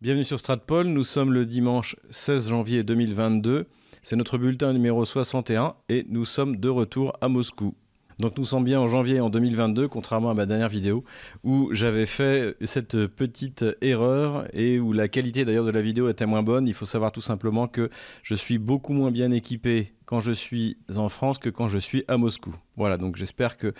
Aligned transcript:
Bienvenue 0.00 0.22
sur 0.22 0.38
Stratpol, 0.38 0.86
nous 0.86 1.02
sommes 1.02 1.32
le 1.32 1.44
dimanche 1.44 1.96
16 2.10 2.50
janvier 2.50 2.84
2022. 2.84 3.66
C'est 4.04 4.14
notre 4.14 4.38
bulletin 4.38 4.72
numéro 4.72 5.04
61 5.04 5.74
et 5.88 6.06
nous 6.08 6.24
sommes 6.24 6.54
de 6.54 6.68
retour 6.68 7.14
à 7.20 7.28
Moscou. 7.28 7.74
Donc 8.20 8.38
nous 8.38 8.44
sommes 8.44 8.62
bien 8.62 8.78
en 8.78 8.86
janvier 8.86 9.18
en 9.18 9.28
2022, 9.28 9.88
contrairement 9.88 10.30
à 10.30 10.34
ma 10.34 10.46
dernière 10.46 10.68
vidéo 10.68 11.02
où 11.42 11.70
j'avais 11.72 12.06
fait 12.06 12.56
cette 12.64 13.08
petite 13.08 13.64
erreur 13.80 14.46
et 14.52 14.78
où 14.78 14.92
la 14.92 15.08
qualité 15.08 15.44
d'ailleurs 15.44 15.64
de 15.64 15.72
la 15.72 15.82
vidéo 15.82 16.08
était 16.08 16.26
moins 16.26 16.44
bonne. 16.44 16.68
Il 16.68 16.74
faut 16.74 16.86
savoir 16.86 17.10
tout 17.10 17.20
simplement 17.20 17.66
que 17.66 17.90
je 18.22 18.36
suis 18.36 18.58
beaucoup 18.58 18.92
moins 18.92 19.10
bien 19.10 19.32
équipé 19.32 19.94
quand 20.04 20.20
je 20.20 20.32
suis 20.32 20.78
en 20.94 21.08
France 21.08 21.38
que 21.38 21.50
quand 21.50 21.68
je 21.68 21.78
suis 21.78 22.04
à 22.06 22.18
Moscou. 22.18 22.54
Voilà, 22.76 22.98
donc 22.98 23.16
j'espère 23.16 23.56
que 23.56 23.74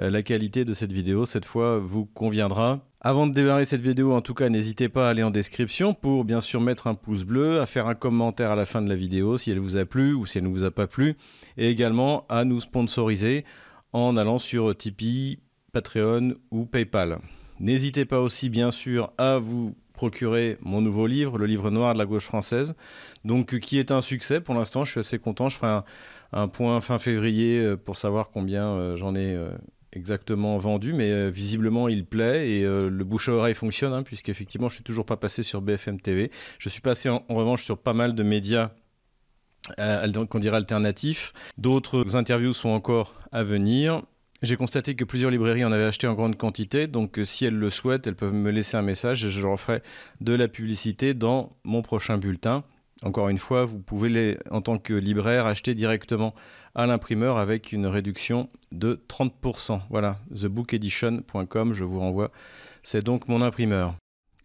euh, 0.00 0.08
la 0.08 0.22
qualité 0.22 0.64
de 0.64 0.72
cette 0.72 0.92
vidéo 0.92 1.26
cette 1.26 1.44
fois 1.44 1.78
vous 1.78 2.06
conviendra. 2.06 2.80
Avant 3.00 3.28
de 3.28 3.32
démarrer 3.32 3.64
cette 3.64 3.80
vidéo, 3.80 4.12
en 4.12 4.20
tout 4.20 4.34
cas, 4.34 4.48
n'hésitez 4.48 4.88
pas 4.88 5.06
à 5.06 5.10
aller 5.10 5.22
en 5.22 5.30
description 5.30 5.94
pour 5.94 6.24
bien 6.24 6.40
sûr 6.40 6.60
mettre 6.60 6.88
un 6.88 6.94
pouce 6.94 7.22
bleu, 7.22 7.60
à 7.60 7.66
faire 7.66 7.86
un 7.86 7.94
commentaire 7.94 8.50
à 8.50 8.56
la 8.56 8.66
fin 8.66 8.82
de 8.82 8.88
la 8.88 8.96
vidéo 8.96 9.38
si 9.38 9.52
elle 9.52 9.60
vous 9.60 9.76
a 9.76 9.84
plu 9.84 10.14
ou 10.14 10.26
si 10.26 10.38
elle 10.38 10.44
ne 10.44 10.48
vous 10.48 10.64
a 10.64 10.72
pas 10.72 10.88
plu, 10.88 11.14
et 11.56 11.68
également 11.68 12.26
à 12.28 12.44
nous 12.44 12.58
sponsoriser 12.58 13.44
en 13.92 14.16
allant 14.16 14.40
sur 14.40 14.76
Tipeee, 14.76 15.38
Patreon 15.72 16.34
ou 16.50 16.64
PayPal. 16.64 17.20
N'hésitez 17.60 18.04
pas 18.04 18.20
aussi 18.20 18.48
bien 18.48 18.72
sûr 18.72 19.12
à 19.16 19.38
vous 19.38 19.76
procurer 19.92 20.58
mon 20.60 20.80
nouveau 20.80 21.06
livre, 21.06 21.38
le 21.38 21.46
livre 21.46 21.70
noir 21.70 21.92
de 21.94 21.98
la 21.98 22.06
gauche 22.06 22.24
française, 22.24 22.74
donc 23.24 23.60
qui 23.60 23.78
est 23.78 23.92
un 23.92 24.00
succès 24.00 24.40
pour 24.40 24.56
l'instant. 24.56 24.84
Je 24.84 24.90
suis 24.92 25.00
assez 25.00 25.18
content. 25.20 25.48
Je 25.48 25.56
ferai 25.56 25.82
un, 26.32 26.48
point 26.48 26.80
fin 26.80 26.98
février 26.98 27.60
euh, 27.60 27.76
pour 27.76 27.96
savoir 27.96 28.30
combien 28.30 28.64
euh, 28.64 28.96
j'en 28.96 29.14
ai 29.14 29.34
euh, 29.34 29.50
exactement 29.92 30.58
vendu, 30.58 30.92
mais 30.92 31.30
visiblement 31.30 31.88
il 31.88 32.04
plaît 32.04 32.50
et 32.50 32.62
le 32.62 33.04
bouche 33.04 33.28
à 33.28 33.32
oreille 33.32 33.54
fonctionne, 33.54 33.92
hein, 33.92 34.02
puisqu'effectivement 34.02 34.68
je 34.68 34.74
suis 34.74 34.84
toujours 34.84 35.06
pas 35.06 35.16
passé 35.16 35.42
sur 35.42 35.62
BFM 35.62 36.00
TV. 36.00 36.30
Je 36.58 36.68
suis 36.68 36.80
passé 36.80 37.08
en 37.08 37.24
revanche 37.28 37.64
sur 37.64 37.78
pas 37.78 37.94
mal 37.94 38.14
de 38.14 38.22
médias 38.22 38.70
euh, 39.78 40.24
qu'on 40.26 40.38
dirait 40.38 40.56
alternatif. 40.56 41.32
D'autres 41.56 42.16
interviews 42.16 42.52
sont 42.52 42.70
encore 42.70 43.14
à 43.32 43.44
venir. 43.44 44.02
J'ai 44.42 44.56
constaté 44.56 44.94
que 44.94 45.04
plusieurs 45.04 45.30
librairies 45.30 45.64
en 45.64 45.72
avaient 45.72 45.84
acheté 45.84 46.06
en 46.06 46.14
grande 46.14 46.36
quantité, 46.36 46.86
donc 46.86 47.18
euh, 47.18 47.24
si 47.24 47.44
elles 47.44 47.56
le 47.56 47.70
souhaitent, 47.70 48.06
elles 48.06 48.14
peuvent 48.14 48.32
me 48.32 48.50
laisser 48.50 48.76
un 48.76 48.82
message 48.82 49.24
et 49.24 49.30
je 49.30 49.42
leur 49.42 49.58
ferai 49.58 49.82
de 50.20 50.32
la 50.32 50.48
publicité 50.48 51.12
dans 51.12 51.56
mon 51.64 51.82
prochain 51.82 52.18
bulletin. 52.18 52.64
Encore 53.04 53.28
une 53.28 53.38
fois, 53.38 53.64
vous 53.64 53.78
pouvez 53.78 54.08
les, 54.08 54.38
en 54.50 54.60
tant 54.60 54.78
que 54.78 54.92
libraire 54.92 55.46
acheter 55.46 55.74
directement 55.74 56.34
à 56.74 56.86
l'imprimeur 56.86 57.38
avec 57.38 57.72
une 57.72 57.86
réduction 57.86 58.48
de 58.72 59.00
30%. 59.08 59.80
Voilà, 59.90 60.18
thebookedition.com, 60.34 61.74
je 61.74 61.84
vous 61.84 62.00
renvoie. 62.00 62.32
C'est 62.82 63.04
donc 63.04 63.28
mon 63.28 63.40
imprimeur. 63.40 63.94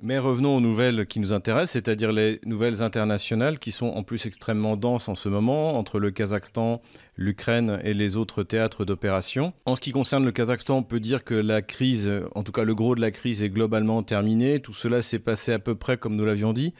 Mais 0.05 0.19
revenons 0.19 0.57
aux 0.57 0.59
nouvelles 0.59 1.07
qui 1.07 1.21
nous 1.21 1.31
intéressent, 1.31 1.71
c'est-à-dire 1.71 2.11
les 2.11 2.41
nouvelles 2.45 2.83
internationales 2.83 3.57
qui 3.57 3.71
sont 3.71 3.85
en 3.85 4.03
plus 4.03 4.25
extrêmement 4.25 4.75
denses 4.75 5.07
en 5.07 5.15
ce 5.15 5.29
moment 5.29 5.77
entre 5.77 5.97
le 5.97 6.11
Kazakhstan, 6.11 6.81
l'Ukraine 7.15 7.79
et 7.85 7.93
les 7.93 8.17
autres 8.17 8.43
théâtres 8.43 8.83
d'opération. 8.83 9.53
En 9.65 9.77
ce 9.77 9.79
qui 9.79 9.91
concerne 9.91 10.25
le 10.25 10.33
Kazakhstan, 10.33 10.79
on 10.79 10.83
peut 10.83 10.99
dire 10.99 11.23
que 11.23 11.35
la 11.35 11.61
crise, 11.61 12.11
en 12.35 12.43
tout 12.43 12.51
cas 12.51 12.65
le 12.65 12.75
gros 12.75 12.95
de 12.95 12.99
la 12.99 13.11
crise 13.11 13.41
est 13.41 13.49
globalement 13.49 14.03
terminé. 14.03 14.59
Tout 14.59 14.73
cela 14.73 15.01
s'est 15.01 15.19
passé 15.19 15.53
à 15.53 15.59
peu 15.59 15.73
près 15.73 15.95
comme 15.95 16.17
nous 16.17 16.25
l'avions 16.25 16.51
dit. 16.51 16.73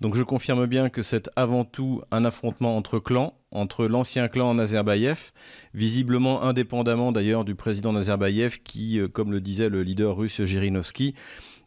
Donc 0.00 0.14
je 0.14 0.22
confirme 0.22 0.66
bien 0.66 0.88
que 0.88 1.02
c'est 1.02 1.28
avant 1.34 1.64
tout 1.64 2.02
un 2.12 2.24
affrontement 2.24 2.76
entre 2.76 3.00
clans, 3.00 3.34
entre 3.50 3.86
l'ancien 3.86 4.28
clan 4.28 4.54
Nazarbayev, 4.54 5.32
visiblement 5.74 6.44
indépendamment 6.44 7.10
d'ailleurs 7.10 7.44
du 7.44 7.56
président 7.56 7.92
Nazarbayev 7.92 8.58
qui, 8.62 9.00
euh, 9.00 9.08
comme 9.08 9.32
le 9.32 9.40
disait 9.40 9.68
le 9.68 9.82
leader 9.82 10.16
russe 10.16 10.40
Jirinovski, 10.44 11.16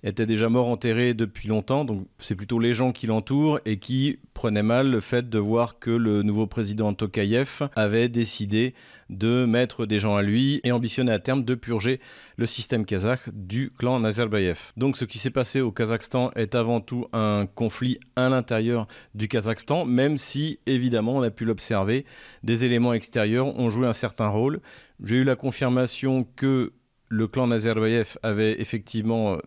était 0.03 0.25
déjà 0.25 0.49
mort 0.49 0.67
enterré 0.67 1.13
depuis 1.13 1.47
longtemps, 1.47 1.85
donc 1.85 2.07
c'est 2.19 2.35
plutôt 2.35 2.59
les 2.59 2.73
gens 2.73 2.91
qui 2.91 3.05
l'entourent 3.05 3.59
et 3.65 3.77
qui 3.77 4.17
prenaient 4.33 4.63
mal 4.63 4.89
le 4.89 4.99
fait 4.99 5.29
de 5.29 5.37
voir 5.37 5.77
que 5.77 5.91
le 5.91 6.23
nouveau 6.23 6.47
président 6.47 6.93
Tokayev 6.93 7.69
avait 7.75 8.09
décidé 8.09 8.73
de 9.09 9.45
mettre 9.45 9.85
des 9.85 9.99
gens 9.99 10.15
à 10.15 10.23
lui 10.23 10.59
et 10.63 10.71
ambitionnait 10.71 11.11
à 11.11 11.19
terme 11.19 11.43
de 11.43 11.53
purger 11.53 11.99
le 12.37 12.47
système 12.47 12.85
kazakh 12.85 13.29
du 13.33 13.71
clan 13.77 13.99
Nazarbayev. 13.99 14.71
Donc 14.77 14.97
ce 14.97 15.05
qui 15.05 15.19
s'est 15.19 15.29
passé 15.29 15.61
au 15.61 15.71
Kazakhstan 15.71 16.31
est 16.35 16.55
avant 16.55 16.79
tout 16.79 17.05
un 17.13 17.45
conflit 17.45 17.99
à 18.15 18.29
l'intérieur 18.29 18.87
du 19.13 19.27
Kazakhstan, 19.27 19.85
même 19.85 20.17
si 20.17 20.59
évidemment 20.65 21.17
on 21.17 21.21
a 21.21 21.29
pu 21.29 21.45
l'observer, 21.45 22.05
des 22.43 22.65
éléments 22.65 22.93
extérieurs 22.93 23.55
ont 23.59 23.69
joué 23.69 23.85
un 23.85 23.93
certain 23.93 24.29
rôle. 24.29 24.61
J'ai 25.03 25.17
eu 25.17 25.23
la 25.23 25.35
confirmation 25.35 26.25
que 26.35 26.73
le 27.09 27.27
clan 27.27 27.47
Nazarbayev 27.47 28.17
avait 28.23 28.59
effectivement 28.61 29.37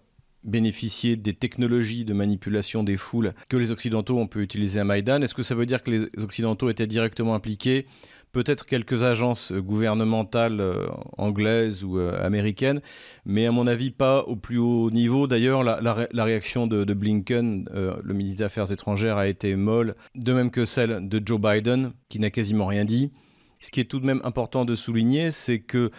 bénéficier 0.44 1.16
des 1.16 1.32
technologies 1.32 2.04
de 2.04 2.12
manipulation 2.12 2.84
des 2.84 2.96
foules 2.96 3.32
que 3.48 3.56
les 3.56 3.70
Occidentaux 3.70 4.18
ont 4.18 4.26
pu 4.26 4.42
utiliser 4.42 4.80
à 4.80 4.84
Maïdan. 4.84 5.22
Est-ce 5.22 5.34
que 5.34 5.42
ça 5.42 5.54
veut 5.54 5.66
dire 5.66 5.82
que 5.82 5.90
les 5.90 6.22
Occidentaux 6.22 6.70
étaient 6.70 6.86
directement 6.86 7.34
impliqués? 7.34 7.86
Peut-être 8.32 8.66
quelques 8.66 9.04
agences 9.04 9.52
gouvernementales 9.52 10.60
euh, 10.60 10.86
anglaises 11.16 11.84
ou 11.84 11.98
euh, 11.98 12.20
américaines, 12.20 12.80
mais 13.24 13.46
à 13.46 13.52
mon 13.52 13.68
avis 13.68 13.92
pas 13.92 14.22
au 14.22 14.34
plus 14.34 14.58
haut 14.58 14.90
niveau. 14.90 15.28
D'ailleurs, 15.28 15.62
la, 15.62 16.24
réaction 16.24 16.66
de, 16.66 16.92
Blinken, 16.94 17.68
euh, 17.72 17.94
le 18.02 18.12
ministre 18.12 18.38
des 18.38 18.44
Affaires 18.44 18.72
étrangères, 18.72 19.18
a 19.18 19.28
été 19.28 19.54
molle, 19.54 19.94
de 20.16 20.32
même 20.32 20.50
que 20.50 20.64
celle 20.64 21.08
de 21.08 21.22
Joe 21.24 21.40
Biden, 21.40 21.92
qui 22.08 22.18
n'a 22.18 22.30
quasiment 22.30 22.66
rien 22.66 22.84
dit. 22.84 23.12
Ce 23.60 23.70
qui 23.70 23.78
est 23.78 23.84
tout 23.84 24.00
de 24.00 24.06
même 24.06 24.20
important 24.24 24.64
de 24.64 24.74
souligner, 24.74 25.30
c'est 25.30 25.60
que 25.60 25.92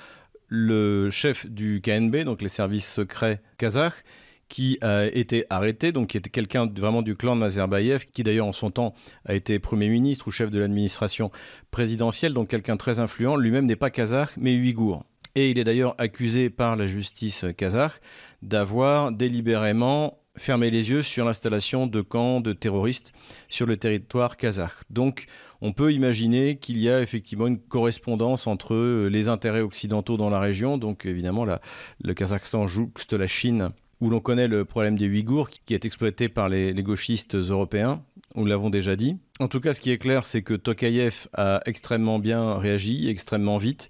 le 0.48 1.10
chef 1.12 1.48
du 1.48 1.82
KNB, 1.82 2.18
donc 2.26 2.42
les 2.42 2.50
services 2.50 2.92
secrets 2.92 3.42
kazakhs, 3.58 4.04
qui 4.48 4.78
a 4.82 5.06
été 5.06 5.46
arrêté, 5.50 5.92
donc 5.92 6.08
qui 6.08 6.18
était 6.18 6.30
quelqu'un 6.30 6.68
vraiment 6.68 7.02
du 7.02 7.16
clan 7.16 7.36
de 7.36 7.42
Nazarbayev, 7.42 8.06
qui 8.06 8.24
d'ailleurs 8.24 8.48
en 8.48 8.52
son 8.52 8.72
temps 8.72 8.94
a 9.26 9.34
été 9.34 9.60
Premier 9.60 9.90
ministre 9.90 10.28
ou 10.28 10.32
chef 10.32 10.52
de 10.52 10.60
l'administration 10.60 11.32
présidentielle, 11.72 12.34
donc 12.34 12.50
quelqu'un 12.50 12.78
très 12.78 13.00
influent. 13.00 13.36
Lui-même 13.36 13.66
n'est 13.66 13.76
pas 13.76 13.90
kazakh, 13.90 14.32
mais 14.38 14.56
ouïghour. 14.56 15.04
Et 15.36 15.50
il 15.50 15.60
est 15.60 15.64
d'ailleurs 15.64 15.96
accusé 15.98 16.50
par 16.50 16.76
la 16.76 16.88
justice 16.88 17.46
kazakh 17.58 17.94
d'avoir 18.42 19.12
délibérément 19.12 20.20
fermé 20.38 20.70
les 20.70 20.90
yeux 20.90 21.02
sur 21.02 21.26
l'installation 21.26 21.88
de 21.88 22.02
camps 22.02 22.42
de 22.42 22.54
terroristes 22.54 23.14
sur 23.48 23.66
le 23.66 23.78
territoire 23.78 24.38
kazakh. 24.38 24.74
Donc 24.90 25.26
on 25.62 25.72
peut 25.74 25.94
imaginer 25.94 26.58
qu'il 26.58 26.78
y 26.78 26.90
a 26.90 27.02
effectivement 27.02 27.48
une 27.48 27.60
correspondance 27.60 28.46
entre 28.48 29.08
les 29.08 29.28
intérêts 29.28 29.62
occidentaux 29.62 30.18
dans 30.18 30.30
la 30.30 30.40
région, 30.40 30.78
donc 30.78 31.06
évidemment 31.06 31.46
le 31.46 32.14
Kazakhstan 32.14 32.68
jouxte 32.68 33.14
la 33.14 33.28
Chine 33.28 33.72
où 34.02 34.10
l'on 34.10 34.20
connaît 34.20 34.48
le 34.48 34.66
problème 34.66 34.98
des 34.98 35.08
Ouïghours 35.08 35.50
qui 35.50 35.74
est 35.74 35.86
exploité 35.86 36.30
par 36.30 36.50
les, 36.50 36.74
gauchistes 36.74 37.36
européens, 37.36 38.02
nous 38.36 38.46
l'avons 38.46 38.70
déjà 38.70 38.96
dit. 38.96 39.18
En 39.40 39.48
tout 39.48 39.60
cas, 39.60 39.74
ce 39.74 39.82
qui 39.82 39.92
est 39.92 39.98
clair, 39.98 40.24
c'est 40.24 40.42
que 40.42 40.54
Tokayev 40.54 41.28
a 41.34 41.62
extrêmement 41.66 42.20
bien 42.20 42.56
réagi, 42.56 43.10
extrêmement 43.10 43.58
vite. 43.58 43.90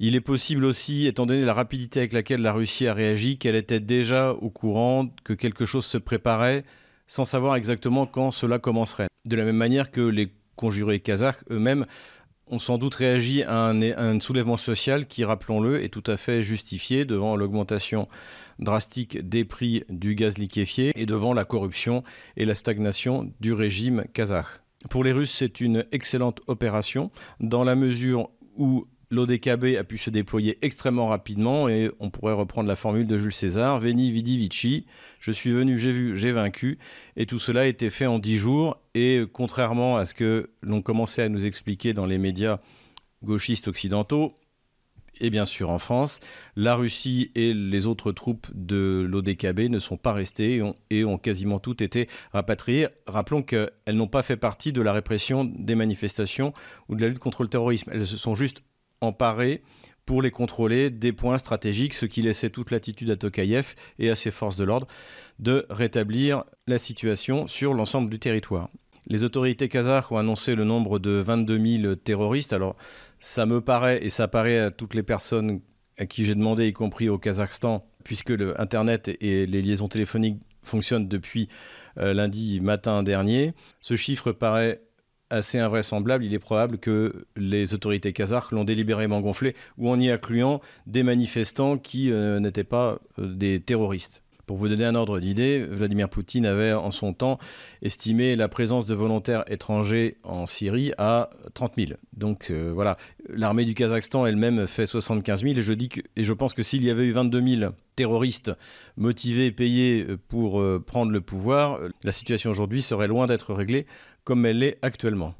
Il 0.00 0.14
est 0.14 0.20
possible 0.20 0.64
aussi, 0.64 1.06
étant 1.06 1.26
donné 1.26 1.44
la 1.44 1.54
rapidité 1.54 2.00
avec 2.00 2.12
laquelle 2.12 2.42
la 2.42 2.52
Russie 2.52 2.86
a 2.86 2.94
réagi, 2.94 3.38
qu'elle 3.38 3.56
était 3.56 3.80
déjà 3.80 4.32
au 4.32 4.50
courant 4.50 5.08
que 5.24 5.32
quelque 5.32 5.64
chose 5.64 5.86
se 5.86 5.98
préparait 5.98 6.64
sans 7.08 7.24
savoir 7.24 7.56
exactement 7.56 8.06
quand 8.06 8.30
cela 8.30 8.58
commencerait. 8.58 9.08
De 9.24 9.34
la 9.34 9.44
même 9.44 9.56
manière 9.56 9.90
que 9.90 10.00
les 10.00 10.30
conjurés 10.56 11.00
kazakhs 11.00 11.42
eux-mêmes 11.50 11.86
ont 12.50 12.58
sans 12.58 12.78
doute 12.78 12.94
réagi 12.94 13.42
à 13.42 13.66
un, 13.66 14.20
soulèvement 14.20 14.56
social 14.56 15.06
qui, 15.06 15.24
rappelons-le, 15.24 15.82
est 15.82 15.88
tout 15.88 16.04
à 16.06 16.16
fait 16.16 16.42
justifié 16.42 17.04
devant 17.04 17.36
l'augmentation 17.36 18.08
drastique 18.58 19.18
des 19.28 19.44
prix 19.44 19.84
du 19.88 20.14
gaz 20.14 20.38
liquéfié 20.38 20.92
et 20.94 21.06
devant 21.06 21.32
la 21.32 21.44
corruption 21.44 22.02
et 22.36 22.44
la 22.44 22.54
stagnation 22.54 23.32
du 23.40 23.52
régime 23.52 24.04
kazakh. 24.12 24.46
Pour 24.90 25.04
les 25.04 25.12
Russes, 25.12 25.32
c'est 25.32 25.60
une 25.60 25.84
excellente 25.92 26.40
opération 26.46 27.10
dans 27.40 27.64
la 27.64 27.74
mesure 27.74 28.30
où 28.56 28.86
l'ODKB 29.10 29.76
a 29.78 29.84
pu 29.84 29.96
se 29.98 30.10
déployer 30.10 30.58
extrêmement 30.62 31.08
rapidement 31.08 31.68
et 31.68 31.90
on 31.98 32.10
pourrait 32.10 32.34
reprendre 32.34 32.68
la 32.68 32.76
formule 32.76 33.06
de 33.06 33.16
Jules 33.16 33.32
César, 33.32 33.80
Veni 33.80 34.10
Vidi 34.10 34.36
Vici, 34.36 34.86
je 35.18 35.30
suis 35.30 35.50
venu, 35.50 35.78
j'ai 35.78 35.92
vu, 35.92 36.18
j'ai 36.18 36.32
vaincu, 36.32 36.78
et 37.16 37.26
tout 37.26 37.38
cela 37.38 37.62
a 37.62 37.66
été 37.66 37.90
fait 37.90 38.06
en 38.06 38.18
dix 38.18 38.36
jours 38.36 38.80
et 38.94 39.24
contrairement 39.32 39.96
à 39.96 40.04
ce 40.04 40.14
que 40.14 40.50
l'on 40.62 40.82
commençait 40.82 41.22
à 41.22 41.28
nous 41.28 41.44
expliquer 41.44 41.94
dans 41.94 42.06
les 42.06 42.18
médias 42.18 42.60
gauchistes 43.22 43.68
occidentaux, 43.68 44.34
et 45.20 45.30
bien 45.30 45.44
sûr 45.44 45.70
en 45.70 45.78
France, 45.78 46.20
la 46.56 46.74
Russie 46.74 47.30
et 47.34 47.54
les 47.54 47.86
autres 47.86 48.12
troupes 48.12 48.46
de 48.54 49.06
l'ODKB 49.08 49.70
ne 49.70 49.78
sont 49.78 49.96
pas 49.96 50.12
restées 50.12 50.62
et 50.90 51.04
ont, 51.04 51.18
quasiment 51.18 51.58
toutes 51.58 51.82
été 51.82 52.08
rapatriées. 52.32 52.88
Rappelons 53.06 53.42
qu'elles 53.42 53.70
n'ont 53.92 54.06
pas 54.06 54.22
fait 54.22 54.36
partie 54.36 54.72
de 54.72 54.80
la 54.80 54.92
répression 54.92 55.44
des 55.44 55.74
manifestations 55.74 56.52
ou 56.88 56.94
de 56.94 57.02
la 57.02 57.08
lutte 57.08 57.18
contre 57.18 57.42
le 57.42 57.48
terrorisme. 57.48 57.90
Elles 57.92 58.06
se 58.06 58.16
sont 58.16 58.34
juste 58.34 58.62
emparées 59.00 59.62
pour 60.06 60.22
les 60.22 60.30
contrôler 60.30 60.90
des 60.90 61.12
points 61.12 61.38
stratégiques, 61.38 61.92
ce 61.92 62.06
qui 62.06 62.22
laissait 62.22 62.50
toute 62.50 62.70
l'attitude 62.70 63.10
à 63.10 63.16
Tokayev 63.16 63.74
et 63.98 64.10
à 64.10 64.16
ses 64.16 64.30
forces 64.30 64.56
de 64.56 64.64
l'ordre 64.64 64.86
de 65.38 65.66
rétablir 65.68 66.44
la 66.66 66.78
situation 66.78 67.46
sur 67.46 67.74
l'ensemble 67.74 68.08
du 68.08 68.18
territoire. 68.18 68.70
Les 69.06 69.24
autorités 69.24 69.68
kazakhs 69.68 70.12
ont 70.12 70.18
annoncé 70.18 70.54
le 70.54 70.64
nombre 70.64 70.98
de 70.98 71.12
22 71.12 71.80
000 71.82 71.94
terroristes. 71.96 72.52
Alors, 72.52 72.76
ça 73.20 73.46
me 73.46 73.60
paraît, 73.60 74.04
et 74.04 74.10
ça 74.10 74.28
paraît 74.28 74.58
à 74.58 74.70
toutes 74.70 74.94
les 74.94 75.02
personnes 75.02 75.60
à 75.98 76.06
qui 76.06 76.24
j'ai 76.24 76.34
demandé, 76.34 76.66
y 76.68 76.72
compris 76.72 77.08
au 77.08 77.18
Kazakhstan, 77.18 77.84
puisque 78.04 78.30
le 78.30 78.60
Internet 78.60 79.10
et 79.20 79.46
les 79.46 79.62
liaisons 79.62 79.88
téléphoniques 79.88 80.40
fonctionne 80.62 81.08
depuis 81.08 81.48
lundi 81.96 82.60
matin 82.60 83.02
dernier. 83.02 83.54
Ce 83.80 83.96
chiffre 83.96 84.32
paraît 84.32 84.80
assez 85.30 85.58
invraisemblable. 85.58 86.24
Il 86.24 86.32
est 86.32 86.38
probable 86.38 86.78
que 86.78 87.26
les 87.36 87.74
autorités 87.74 88.12
kazakhs 88.12 88.52
l'ont 88.52 88.64
délibérément 88.64 89.20
gonflé 89.20 89.54
ou 89.76 89.90
en 89.90 89.98
y 89.98 90.08
incluant 90.10 90.60
des 90.86 91.02
manifestants 91.02 91.78
qui 91.78 92.12
n'étaient 92.12 92.64
pas 92.64 93.00
des 93.18 93.60
terroristes. 93.60 94.22
Pour 94.48 94.56
vous 94.56 94.68
donner 94.68 94.86
un 94.86 94.94
ordre 94.94 95.20
d'idée, 95.20 95.62
Vladimir 95.70 96.08
Poutine 96.08 96.46
avait 96.46 96.72
en 96.72 96.90
son 96.90 97.12
temps 97.12 97.38
estimé 97.82 98.34
la 98.34 98.48
présence 98.48 98.86
de 98.86 98.94
volontaires 98.94 99.44
étrangers 99.46 100.16
en 100.22 100.46
Syrie 100.46 100.92
à 100.96 101.28
30 101.52 101.74
000. 101.76 101.90
Donc 102.16 102.50
euh, 102.50 102.72
voilà, 102.74 102.96
l'armée 103.28 103.66
du 103.66 103.74
Kazakhstan 103.74 104.24
elle-même 104.24 104.66
fait 104.66 104.86
75 104.86 105.42
000 105.42 105.58
et 105.58 105.60
je, 105.60 105.72
dis 105.74 105.90
et 106.16 106.24
je 106.24 106.32
pense 106.32 106.54
que 106.54 106.62
s'il 106.62 106.82
y 106.82 106.88
avait 106.88 107.04
eu 107.04 107.12
22 107.12 107.58
000 107.58 107.72
terroristes 107.94 108.50
motivés, 108.96 109.52
payés 109.52 110.06
pour 110.28 110.62
euh, 110.62 110.82
prendre 110.82 111.12
le 111.12 111.20
pouvoir, 111.20 111.78
la 112.02 112.12
situation 112.12 112.50
aujourd'hui 112.50 112.80
serait 112.80 113.06
loin 113.06 113.26
d'être 113.26 113.52
réglée 113.52 113.84
comme 114.24 114.46
elle 114.46 114.60
l'est 114.60 114.78
actuellement. 114.80 115.34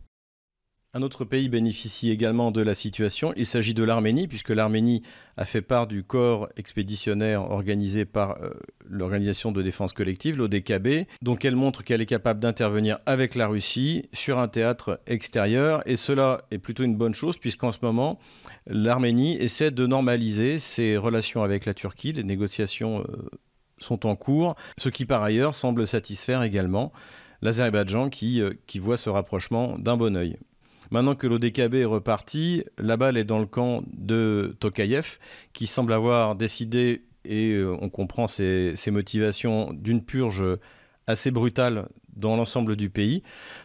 Un 0.94 1.02
autre 1.02 1.26
pays 1.26 1.50
bénéficie 1.50 2.11
également 2.11 2.50
de 2.50 2.62
la 2.62 2.73
situation. 2.73 3.35
Il 3.37 3.44
s'agit 3.44 3.75
de 3.75 3.85
l'Arménie, 3.85 4.26
puisque 4.26 4.49
l'Arménie 4.49 5.02
a 5.37 5.44
fait 5.44 5.61
part 5.61 5.87
du 5.87 6.02
corps 6.02 6.49
expéditionnaire 6.56 7.50
organisé 7.50 8.06
par 8.06 8.43
euh, 8.43 8.55
l'Organisation 8.88 9.52
de 9.52 9.61
défense 9.61 9.93
collective, 9.93 10.38
l'ODKB. 10.38 11.06
Donc 11.20 11.44
elle 11.44 11.56
montre 11.56 11.85
qu'elle 11.85 12.00
est 12.00 12.06
capable 12.06 12.40
d'intervenir 12.40 13.00
avec 13.05 13.35
la 13.35 13.49
Russie 13.49 14.08
sur 14.14 14.38
un 14.38 14.49
théâtre 14.49 14.99
extérieur. 15.06 15.82
Et 15.85 15.96
cela 15.96 16.46
est 16.50 16.58
plutôt 16.58 16.85
une 16.85 16.96
bonne 16.96 17.14
chose, 17.14 17.37
puisqu'en 17.37 17.70
ce 17.70 17.81
moment, 17.82 18.19
l'Arménie 18.67 19.37
essaie 19.37 19.70
de 19.70 19.87
normaliser 19.87 20.58
ses 20.58 20.96
relations 20.96 21.43
avec 21.43 21.67
la 21.67 21.75
Turquie. 21.75 22.14
Les 22.14 22.25
négociations 22.25 23.00
euh, 23.00 23.29
sont 23.79 24.06
en 24.06 24.17
cours, 24.17 24.55
ce 24.79 24.88
qui 24.88 25.05
par 25.05 25.23
ailleurs 25.23 25.52
semble 25.52 25.87
satisfaire 25.87 26.43
également 26.43 26.93
l'Azerbaïdjan 27.43 28.08
qui, 28.08 28.41
euh, 28.41 28.55
voit 28.76 28.96
ce 28.96 29.11
rapprochement 29.11 29.79
d'un 29.79 29.99
bon 29.99 30.17
oeil. 30.17 30.38
Maintenant 30.90 31.14
que 31.14 31.26
l'ODKB 31.26 31.75
est 31.75 31.85
reparti, 31.85 32.64
la 32.79 32.96
balle 32.96 33.17
est 33.17 33.25
dans 33.25 33.38
le 33.38 33.46
camp 33.46 33.82
de 33.93 34.56
Tokayev, 34.61 35.19
qui 35.52 35.67
semble 35.67 35.93
avoir 35.93 36.35
décidé, 36.35 37.05
et 37.25 37.52
euh, 37.52 37.76
on 37.81 37.90
comprend 37.90 38.26
ses, 38.26 38.75
motivations, 38.90 39.73
d'une 39.73 40.02
purge 40.02 40.43
assez 41.06 41.31
brutale 41.31 41.88
dans 42.19 42.37
l'ensemble 42.37 42.76
du 42.76 42.91
pays. 42.91 43.23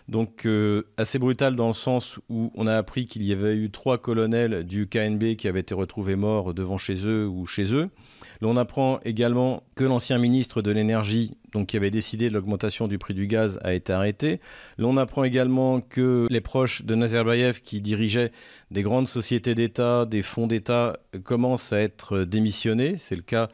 Donc 0.08 0.46
euh, 0.46 0.84
assez 0.98 1.20
brutale 1.20 1.56
dans 1.56 1.68
le 1.68 1.74
sens 1.74 2.20
où 2.30 2.52
on 2.56 2.68
a 2.68 2.76
appris 2.76 3.06
qu'il 3.06 3.24
y 3.24 3.34
avait 3.34 3.56
eu 3.56 3.70
trois 3.70 3.98
colonels 3.98 4.64
du 4.64 4.88
KNB 4.88 5.36
qui 5.36 5.48
avaient 5.48 5.60
été 5.60 5.74
retrouvés 5.74 6.16
morts 6.16 6.54
devant 6.54 6.78
chez 6.78 7.06
eux 7.06 7.28
ou 7.28 7.46
chez 7.46 7.74
eux. 7.76 7.90
L'on 8.42 8.58
apprend 8.58 9.00
également 9.06 9.64
que 9.76 9.84
l'ancien 9.84 10.18
ministre 10.18 10.62
de 10.62 10.70
l'énergie, 10.72 11.38
donc 11.54 11.68
qui 11.68 11.78
avait 11.78 11.92
décidé 11.92 12.28
de 12.30 12.34
l'augmentation 12.34 12.88
du 12.88 12.98
prix 12.98 13.14
du 13.14 13.28
gaz, 13.28 13.58
a 13.64 13.74
été 13.74 13.94
arrêté. 13.94 14.42
L'on 14.78 14.98
apprend 14.98 15.24
également 15.24 15.80
que 15.80 16.28
les 16.30 16.42
proches 16.42 16.84
de 16.84 16.94
Nazarbayev, 16.96 17.62
qui 17.62 17.80
dirigeaient 17.80 18.32
des 18.70 18.82
grandes 18.82 19.08
sociétés 19.08 19.56
d'État, 19.56 20.06
des 20.06 20.22
fonds 20.22 20.48
d'État, 20.48 20.98
commencent 21.24 21.72
à 21.72 21.80
être 21.80 22.26
démissionnés. 22.26 22.96
C'est 22.98 23.16
le 23.16 23.22
cas 23.22 23.48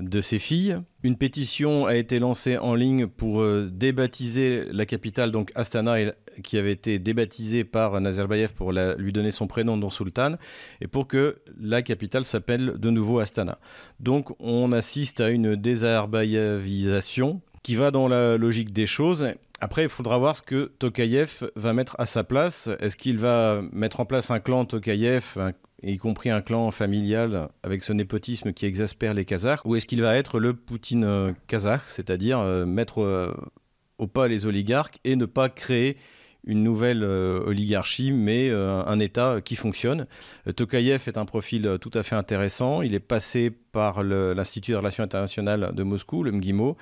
de 0.00 0.20
ses 0.20 0.38
filles. 0.38 0.78
Une 1.02 1.16
pétition 1.16 1.86
a 1.86 1.96
été 1.96 2.18
lancée 2.18 2.58
en 2.58 2.74
ligne 2.74 3.06
pour 3.06 3.40
euh, 3.40 3.70
débaptiser 3.72 4.64
la 4.72 4.86
capitale, 4.86 5.30
donc 5.30 5.50
Astana, 5.54 5.96
qui 6.42 6.58
avait 6.58 6.72
été 6.72 6.98
débaptisée 6.98 7.64
par 7.64 8.00
Nazarbayev 8.00 8.52
pour 8.52 8.72
lui 8.72 9.12
donner 9.12 9.30
son 9.30 9.46
prénom, 9.46 9.76
non 9.76 9.90
Sultan, 9.90 10.32
et 10.80 10.86
pour 10.86 11.06
que 11.08 11.38
la 11.58 11.82
capitale 11.82 12.24
s'appelle 12.24 12.74
de 12.78 12.90
nouveau 12.90 13.18
Astana. 13.18 13.58
Donc 13.98 14.34
on 14.40 14.72
assiste 14.72 15.20
à 15.20 15.30
une 15.30 15.56
désarbayevisation 15.56 17.40
qui 17.62 17.76
va 17.76 17.90
dans 17.90 18.08
la 18.08 18.36
logique 18.36 18.72
des 18.72 18.86
choses. 18.86 19.34
Après, 19.60 19.82
il 19.82 19.88
faudra 19.90 20.16
voir 20.16 20.34
ce 20.36 20.42
que 20.42 20.72
Tokayev 20.78 21.50
va 21.54 21.74
mettre 21.74 21.94
à 21.98 22.06
sa 22.06 22.24
place. 22.24 22.70
Est-ce 22.80 22.96
qu'il 22.96 23.18
va 23.18 23.60
mettre 23.72 24.00
en 24.00 24.06
place 24.06 24.30
un 24.30 24.40
clan 24.40 24.64
Tokayev, 24.64 25.52
y 25.82 25.98
compris 25.98 26.30
un 26.30 26.40
clan 26.40 26.70
familial 26.70 27.48
avec 27.62 27.82
ce 27.82 27.92
népotisme 27.92 28.52
qui 28.52 28.66
exaspère 28.66 29.14
les 29.14 29.24
Kazakhs, 29.24 29.64
ou 29.64 29.76
est-ce 29.76 29.86
qu'il 29.86 30.02
va 30.02 30.16
être 30.16 30.38
le 30.38 30.54
Poutine 30.54 31.04
euh, 31.04 31.32
kazakh, 31.46 31.82
c'est-à-dire 31.86 32.38
euh, 32.40 32.66
mettre 32.66 33.02
euh, 33.02 33.32
au 33.98 34.06
pas 34.06 34.28
les 34.28 34.46
oligarques 34.46 34.98
et 35.04 35.16
ne 35.16 35.26
pas 35.26 35.48
créer 35.48 35.96
une 36.44 36.62
nouvelle 36.62 37.04
oligarchie, 37.04 38.12
mais 38.12 38.48
un 38.50 38.98
État 38.98 39.42
qui 39.44 39.56
fonctionne? 39.56 40.06
Tokayev 40.56 41.02
est 41.06 41.18
un 41.18 41.26
profil 41.26 41.76
tout 41.82 41.90
à 41.92 42.02
fait 42.02 42.14
intéressant. 42.14 42.80
Il 42.80 42.94
est 42.94 42.98
passé 42.98 43.50
par 43.50 44.02
l'Institut 44.02 44.70
de 44.70 44.78
relations 44.78 45.04
internationales 45.04 45.72
de 45.74 45.82
Moscou, 45.82 46.22
le 46.22 46.32
MGIMO, 46.32 46.78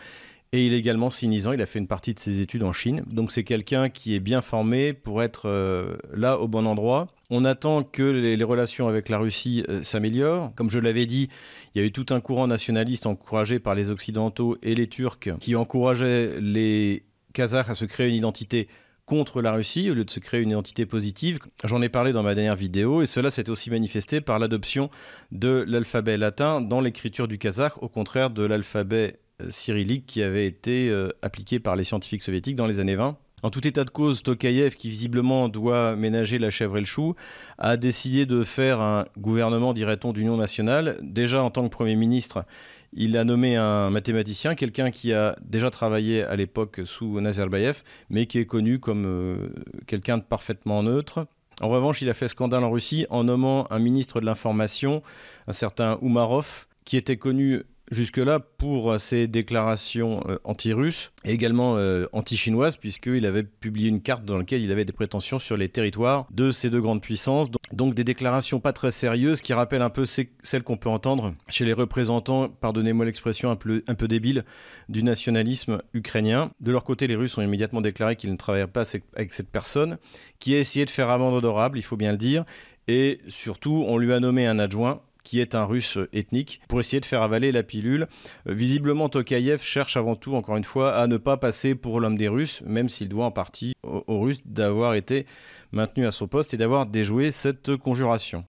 et 0.53 0.67
il 0.67 0.73
est 0.73 0.79
également 0.79 1.11
sinisant, 1.11 1.53
il 1.53 1.61
a 1.61 1.67
fait 1.67 1.79
une 1.79 1.87
partie 1.87 2.15
de 2.15 2.19
ses 2.19 2.41
études 2.41 2.63
en 2.63 2.73
Chine. 2.73 3.03
Donc 3.07 3.33
c'est 3.33 3.45
quelqu'un 3.45 3.91
qui 3.91 4.15
est 4.15 4.21
bien 4.21 4.41
formé 4.41 4.95
pour 4.95 5.23
être 5.23 5.49
euh, 5.49 5.97
là 6.15 6.39
au 6.39 6.49
bon 6.49 6.67
endroit. 6.67 7.09
On 7.29 7.45
attend 7.45 7.83
que 7.83 8.03
les, 8.03 8.43
relations 8.43 8.89
avec 8.89 9.11
la 9.11 9.19
Russie 9.19 9.63
euh, 9.69 9.83
s'améliorent. 9.83 10.55
Comme 10.55 10.71
je 10.71 10.79
l'avais 10.79 11.05
dit, 11.05 11.29
il 11.75 11.83
y 11.83 11.85
a 11.85 11.87
eu 11.87 11.93
tout 11.93 12.07
un 12.11 12.21
courant 12.21 12.47
nationaliste 12.47 13.07
encouragé 13.07 13.59
par 13.59 13.75
les 13.75 13.91
Occidentaux 13.91 14.57
et 14.63 14.75
les 14.75 14.87
Turcs 14.87 15.19
qui 15.39 15.55
encourageaient 15.55 16.41
les 16.41 17.05
Kazakhs 17.35 17.69
à 17.69 17.75
se 17.75 17.85
créer 17.85 18.09
une 18.09 18.15
identité 18.15 18.69
contre 19.05 19.43
la 19.43 19.53
Russie 19.53 19.91
au 19.91 19.95
lieu 19.95 20.05
de 20.05 20.11
se 20.11 20.21
créer 20.21 20.41
une 20.41 20.51
identité 20.51 20.87
positive. 20.87 21.39
J'en 21.65 21.83
ai 21.83 21.89
parlé 21.89 22.13
dans 22.13 22.23
ma 22.23 22.35
dernière 22.35 22.57
vidéo 22.57 23.03
et 23.03 23.07
cela 23.07 23.31
s'est 23.31 23.51
aussi 23.51 23.71
manifesté 23.71 24.21
par 24.21 24.39
l'adoption 24.39 24.89
de 25.31 25.65
l'alphabet 25.67 26.17
latin 26.17 26.61
dans 26.61 26.81
l'écriture 26.81 27.29
du 27.29 27.39
kazakh 27.39 27.83
au 27.83 27.89
contraire 27.89 28.31
de 28.31 28.45
l'alphabet 28.45 29.19
cyrillique 29.51 30.07
qui 30.07 30.23
avait 30.23 30.47
été 30.47 30.89
euh, 30.91 31.11
appliqué 31.23 31.61
par 31.61 31.77
les 31.77 31.85
scientifiques 31.85 32.23
soviétiques 32.23 32.57
dans 32.57 32.67
les 32.67 32.81
années 32.81 32.97
20. 32.97 33.17
En 33.45 33.51
tout 33.51 33.65
état 33.69 33.85
de 33.85 33.91
cause, 33.91 34.25
Tokayev, 34.25 34.75
qui 34.75 34.91
visiblement 34.91 35.49
doit 35.49 35.95
ménager 35.95 36.41
la 36.41 36.51
chèvre 36.51 36.77
et 36.77 36.81
le 36.81 36.87
chou, 36.87 37.15
a 37.57 37.77
décidé 37.77 38.27
de 38.27 38.43
faire 38.43 38.81
un 38.81 39.05
gouvernement, 39.17 39.73
dirait-on, 39.75 40.13
d'union 40.13 40.37
nationale. 40.37 40.99
Déjà 41.03 41.43
en 41.45 41.51
tant 41.51 41.63
que 41.63 41.69
Premier 41.69 41.95
ministre, 41.95 42.45
il 42.93 43.17
a 43.17 43.23
nommé 43.23 43.55
un 43.55 43.91
mathématicien, 43.91 44.57
quelqu'un 44.57 44.91
qui 44.91 45.13
a 45.13 45.37
déjà 45.41 45.71
travaillé 45.71 46.25
à 46.25 46.35
l'époque 46.35 46.81
sous 46.85 47.21
Nazarbayev, 47.21 47.83
mais 48.11 48.27
qui 48.27 48.39
est 48.39 48.47
connu 48.47 48.81
comme 48.81 49.05
euh, 49.07 49.51
quelqu'un 49.87 50.19
de 50.19 50.25
parfaitement 50.25 50.83
neutre. 50.83 51.27
En 51.61 51.69
revanche, 51.69 52.03
il 52.03 52.09
a 52.09 52.15
fait 52.15 52.29
scandale 52.29 52.65
en 52.65 52.71
Russie 52.71 53.07
en 53.09 53.23
nommant 53.23 53.71
un 53.71 53.79
ministre 53.79 54.21
de 54.21 54.27
l'information, 54.27 55.03
un 55.47 55.53
certain 55.53 55.99
Umarov, 56.03 56.67
qui 56.85 56.97
était 56.97 57.19
connu 57.19 57.63
jusque-là 57.91 58.41
pour 58.41 58.99
ses 59.01 59.27
déclarations 59.27 60.23
euh, 60.29 60.39
anti-russes 60.45 61.13
et 61.25 61.33
également 61.33 61.77
euh, 61.77 62.07
anti-chinoises, 62.13 62.77
puisqu'il 62.77 63.27
avait 63.27 63.43
publié 63.43 63.89
une 63.89 64.01
carte 64.01 64.25
dans 64.25 64.39
laquelle 64.39 64.63
il 64.63 64.71
avait 64.71 64.85
des 64.85 64.93
prétentions 64.93 65.39
sur 65.39 65.57
les 65.57 65.69
territoires 65.69 66.27
de 66.31 66.51
ces 66.51 66.71
deux 66.71 66.81
grandes 66.81 67.03
puissances. 67.03 67.49
Donc 67.73 67.95
des 67.95 68.05
déclarations 68.05 68.61
pas 68.61 68.73
très 68.73 68.91
sérieuses 68.91 69.41
qui 69.41 69.53
rappellent 69.53 69.83
un 69.83 69.91
peu 69.91 70.05
celles 70.05 70.63
qu'on 70.63 70.77
peut 70.77 70.89
entendre 70.89 71.35
chez 71.49 71.65
les 71.65 71.73
représentants, 71.73 72.49
pardonnez-moi 72.49 73.05
l'expression 73.05 73.51
un 73.51 73.57
peu, 73.57 74.09
débile, 74.09 74.45
du 74.89 75.03
nationalisme 75.03 75.83
ukrainien. 75.93 76.51
De 76.61 76.73
leur 76.73 76.85
côté, 76.85 77.07
les 77.07 77.17
Russes 77.17 77.37
ont 77.37 77.43
immédiatement 77.43 77.81
déclaré 77.81 78.17
qu'ils 78.17 78.31
ne 78.31 78.37
travailleraient 78.37 78.71
pas 78.71 78.85
avec 79.15 79.33
cette 79.33 79.51
personne, 79.51 79.99
qui 80.39 80.55
a 80.55 80.59
essayé 80.59 80.85
de 80.85 80.91
faire 80.91 81.11
amende 81.11 81.35
honorable, 81.35 81.79
il 81.79 81.83
faut 81.83 81.97
bien 81.97 82.13
le 82.13 82.19
dire, 82.19 82.45
et 82.89 83.21
surtout, 83.29 83.85
on 83.87 83.99
lui 83.99 84.15
a 84.15 84.21
nommé 84.21 84.47
un 84.47 84.59
adjoint 84.59 85.03
qui 85.25 85.41
est 85.41 85.55
un 85.55 85.65
russe 85.65 85.99
ethnique, 86.13 86.61
pour 86.69 86.81
essayer 86.81 87.01
de 87.01 87.07
faire 87.07 87.23
avaler 87.23 87.53
la 87.53 87.63
pilule. 87.63 88.07
Euh, 88.49 88.55
visiblement, 88.55 89.09
Tokayev 89.09 89.63
cherche 89.63 89.97
avant 89.97 90.17
tout, 90.17 90.35
encore 90.35 90.57
une 90.57 90.65
fois, 90.65 90.95
à 90.95 91.07
ne 91.07 91.17
pas 91.17 91.37
passer 91.37 91.75
pour 91.75 92.01
l'homme 92.01 92.17
des 92.17 92.29
Russes, 92.29 92.63
même 92.67 92.89
s'il 92.89 93.09
doit 93.09 93.27
en 93.27 93.31
partie 93.31 93.75
aux, 93.83 94.21
Russes 94.21 94.43
d'avoir 94.45 94.95
été 94.95 95.27
maintenu 95.73 96.07
à 96.07 96.11
son 96.11 96.29
poste 96.29 96.55
et 96.55 96.57
d'avoir 96.57 96.87
déjoué 96.87 97.31
cette 97.31 97.77
conjuration. 97.77 98.45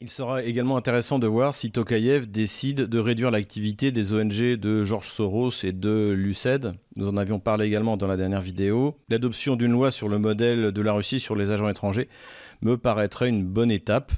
Il 0.00 0.10
sera 0.10 0.42
également 0.42 0.76
intéressant 0.76 1.20
de 1.20 1.28
voir 1.28 1.54
si 1.54 1.70
Tokayev 1.70 2.26
décide 2.26 2.88
de 2.88 2.98
réduire 2.98 3.30
l'activité 3.30 3.92
des 3.92 4.12
ONG 4.12 4.56
de 4.56 4.82
George 4.82 5.08
Soros 5.08 5.52
et 5.62 5.70
de 5.70 6.10
l'UCED. 6.10 6.72
Nous 6.96 7.06
en 7.06 7.16
avions 7.16 7.38
parlé 7.38 7.66
également 7.66 7.96
dans 7.96 8.08
la 8.08 8.16
dernière 8.16 8.40
vidéo. 8.40 8.96
L'adoption 9.08 9.54
d'une 9.54 9.70
loi 9.70 9.92
sur 9.92 10.08
le 10.08 10.18
modèle 10.18 10.72
de 10.72 10.82
la 10.82 10.92
Russie 10.92 11.20
sur 11.20 11.36
les 11.36 11.52
agents 11.52 11.68
étrangers 11.68 12.08
me 12.62 12.76
paraîtrait 12.76 13.28
une 13.28 13.44
bonne 13.44 13.70
étape. 13.70 14.10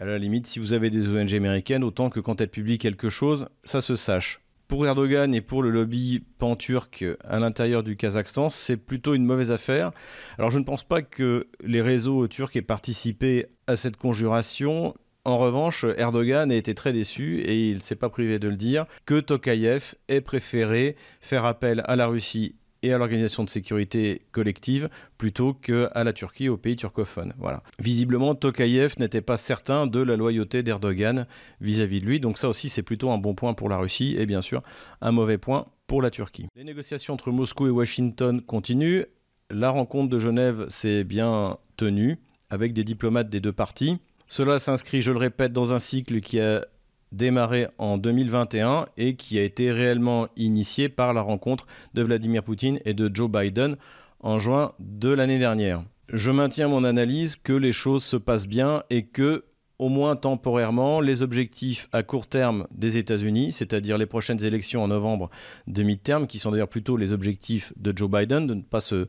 À 0.00 0.04
la 0.04 0.16
limite, 0.16 0.46
si 0.46 0.60
vous 0.60 0.74
avez 0.74 0.90
des 0.90 1.08
ONG 1.08 1.34
américaines, 1.34 1.82
autant 1.82 2.08
que 2.08 2.20
quand 2.20 2.40
elles 2.40 2.48
publient 2.48 2.78
quelque 2.78 3.08
chose, 3.08 3.48
ça 3.64 3.80
se 3.80 3.96
sache. 3.96 4.40
Pour 4.68 4.86
Erdogan 4.86 5.34
et 5.34 5.40
pour 5.40 5.60
le 5.60 5.70
lobby 5.70 6.22
pan-turc 6.38 7.04
à 7.24 7.40
l'intérieur 7.40 7.82
du 7.82 7.96
Kazakhstan, 7.96 8.48
c'est 8.48 8.76
plutôt 8.76 9.14
une 9.14 9.24
mauvaise 9.24 9.50
affaire. 9.50 9.90
Alors 10.38 10.52
je 10.52 10.60
ne 10.60 10.64
pense 10.64 10.84
pas 10.84 11.02
que 11.02 11.48
les 11.64 11.82
réseaux 11.82 12.28
turcs 12.28 12.54
aient 12.54 12.62
participé 12.62 13.46
à 13.66 13.74
cette 13.74 13.96
conjuration. 13.96 14.94
En 15.24 15.36
revanche, 15.36 15.84
Erdogan 15.96 16.52
a 16.52 16.54
été 16.54 16.76
très 16.76 16.92
déçu, 16.92 17.40
et 17.40 17.68
il 17.68 17.74
ne 17.74 17.80
s'est 17.80 17.96
pas 17.96 18.08
privé 18.08 18.38
de 18.38 18.48
le 18.48 18.56
dire, 18.56 18.86
que 19.04 19.18
Tokayev 19.18 19.96
ait 20.06 20.20
préféré 20.20 20.94
faire 21.20 21.44
appel 21.44 21.82
à 21.86 21.96
la 21.96 22.06
Russie 22.06 22.54
et 22.82 22.92
à 22.92 22.98
l'organisation 22.98 23.44
de 23.44 23.50
sécurité 23.50 24.22
collective 24.32 24.88
plutôt 25.16 25.54
qu'à 25.54 26.04
la 26.04 26.12
Turquie, 26.12 26.48
au 26.48 26.56
pays 26.56 26.76
turcophone. 26.76 27.34
Voilà. 27.38 27.62
Visiblement, 27.80 28.34
Tokayev 28.34 28.94
n'était 28.98 29.20
pas 29.20 29.36
certain 29.36 29.86
de 29.86 30.00
la 30.00 30.16
loyauté 30.16 30.62
d'Erdogan 30.62 31.26
vis-à-vis 31.60 32.00
de 32.00 32.06
lui, 32.06 32.20
donc 32.20 32.38
ça 32.38 32.48
aussi 32.48 32.68
c'est 32.68 32.82
plutôt 32.82 33.10
un 33.10 33.18
bon 33.18 33.34
point 33.34 33.54
pour 33.54 33.68
la 33.68 33.78
Russie 33.78 34.16
et 34.18 34.26
bien 34.26 34.40
sûr 34.40 34.62
un 35.00 35.12
mauvais 35.12 35.38
point 35.38 35.66
pour 35.86 36.02
la 36.02 36.10
Turquie. 36.10 36.46
Les 36.54 36.64
négociations 36.64 37.14
entre 37.14 37.30
Moscou 37.30 37.66
et 37.66 37.70
Washington 37.70 38.40
continuent. 38.42 39.04
La 39.50 39.70
rencontre 39.70 40.10
de 40.10 40.18
Genève 40.18 40.66
s'est 40.68 41.04
bien 41.04 41.56
tenue 41.76 42.18
avec 42.50 42.72
des 42.74 42.84
diplomates 42.84 43.30
des 43.30 43.40
deux 43.40 43.52
parties. 43.52 43.98
Cela 44.26 44.58
s'inscrit, 44.58 45.00
je 45.00 45.10
le 45.10 45.18
répète, 45.18 45.52
dans 45.52 45.72
un 45.72 45.78
cycle 45.78 46.20
qui 46.20 46.38
a 46.38 46.66
démarré 47.12 47.68
en 47.78 47.98
2021 47.98 48.86
et 48.96 49.16
qui 49.16 49.38
a 49.38 49.42
été 49.42 49.72
réellement 49.72 50.28
initié 50.36 50.88
par 50.88 51.12
la 51.12 51.22
rencontre 51.22 51.66
de 51.94 52.02
Vladimir 52.02 52.42
Poutine 52.42 52.78
et 52.84 52.94
de 52.94 53.10
Joe 53.12 53.30
Biden 53.30 53.76
en 54.20 54.38
juin 54.38 54.72
de 54.78 55.10
l'année 55.10 55.38
dernière. 55.38 55.82
Je 56.12 56.30
maintiens 56.30 56.68
mon 56.68 56.84
analyse 56.84 57.36
que 57.36 57.52
les 57.52 57.72
choses 57.72 58.02
se 58.02 58.16
passent 58.16 58.46
bien 58.46 58.82
et 58.88 59.04
que, 59.04 59.44
au 59.78 59.88
moins 59.88 60.16
temporairement, 60.16 61.00
les 61.00 61.22
objectifs 61.22 61.88
à 61.92 62.02
court 62.02 62.26
terme 62.26 62.66
des 62.72 62.96
États-Unis, 62.96 63.52
c'est-à-dire 63.52 63.98
les 63.98 64.06
prochaines 64.06 64.42
élections 64.42 64.82
en 64.82 64.88
novembre 64.88 65.30
de 65.66 65.82
mi-terme, 65.82 66.26
qui 66.26 66.38
sont 66.38 66.50
d'ailleurs 66.50 66.68
plutôt 66.68 66.96
les 66.96 67.12
objectifs 67.12 67.72
de 67.76 67.96
Joe 67.96 68.10
Biden, 68.10 68.46
de 68.46 68.54
ne 68.54 68.62
pas 68.62 68.80
se 68.80 69.06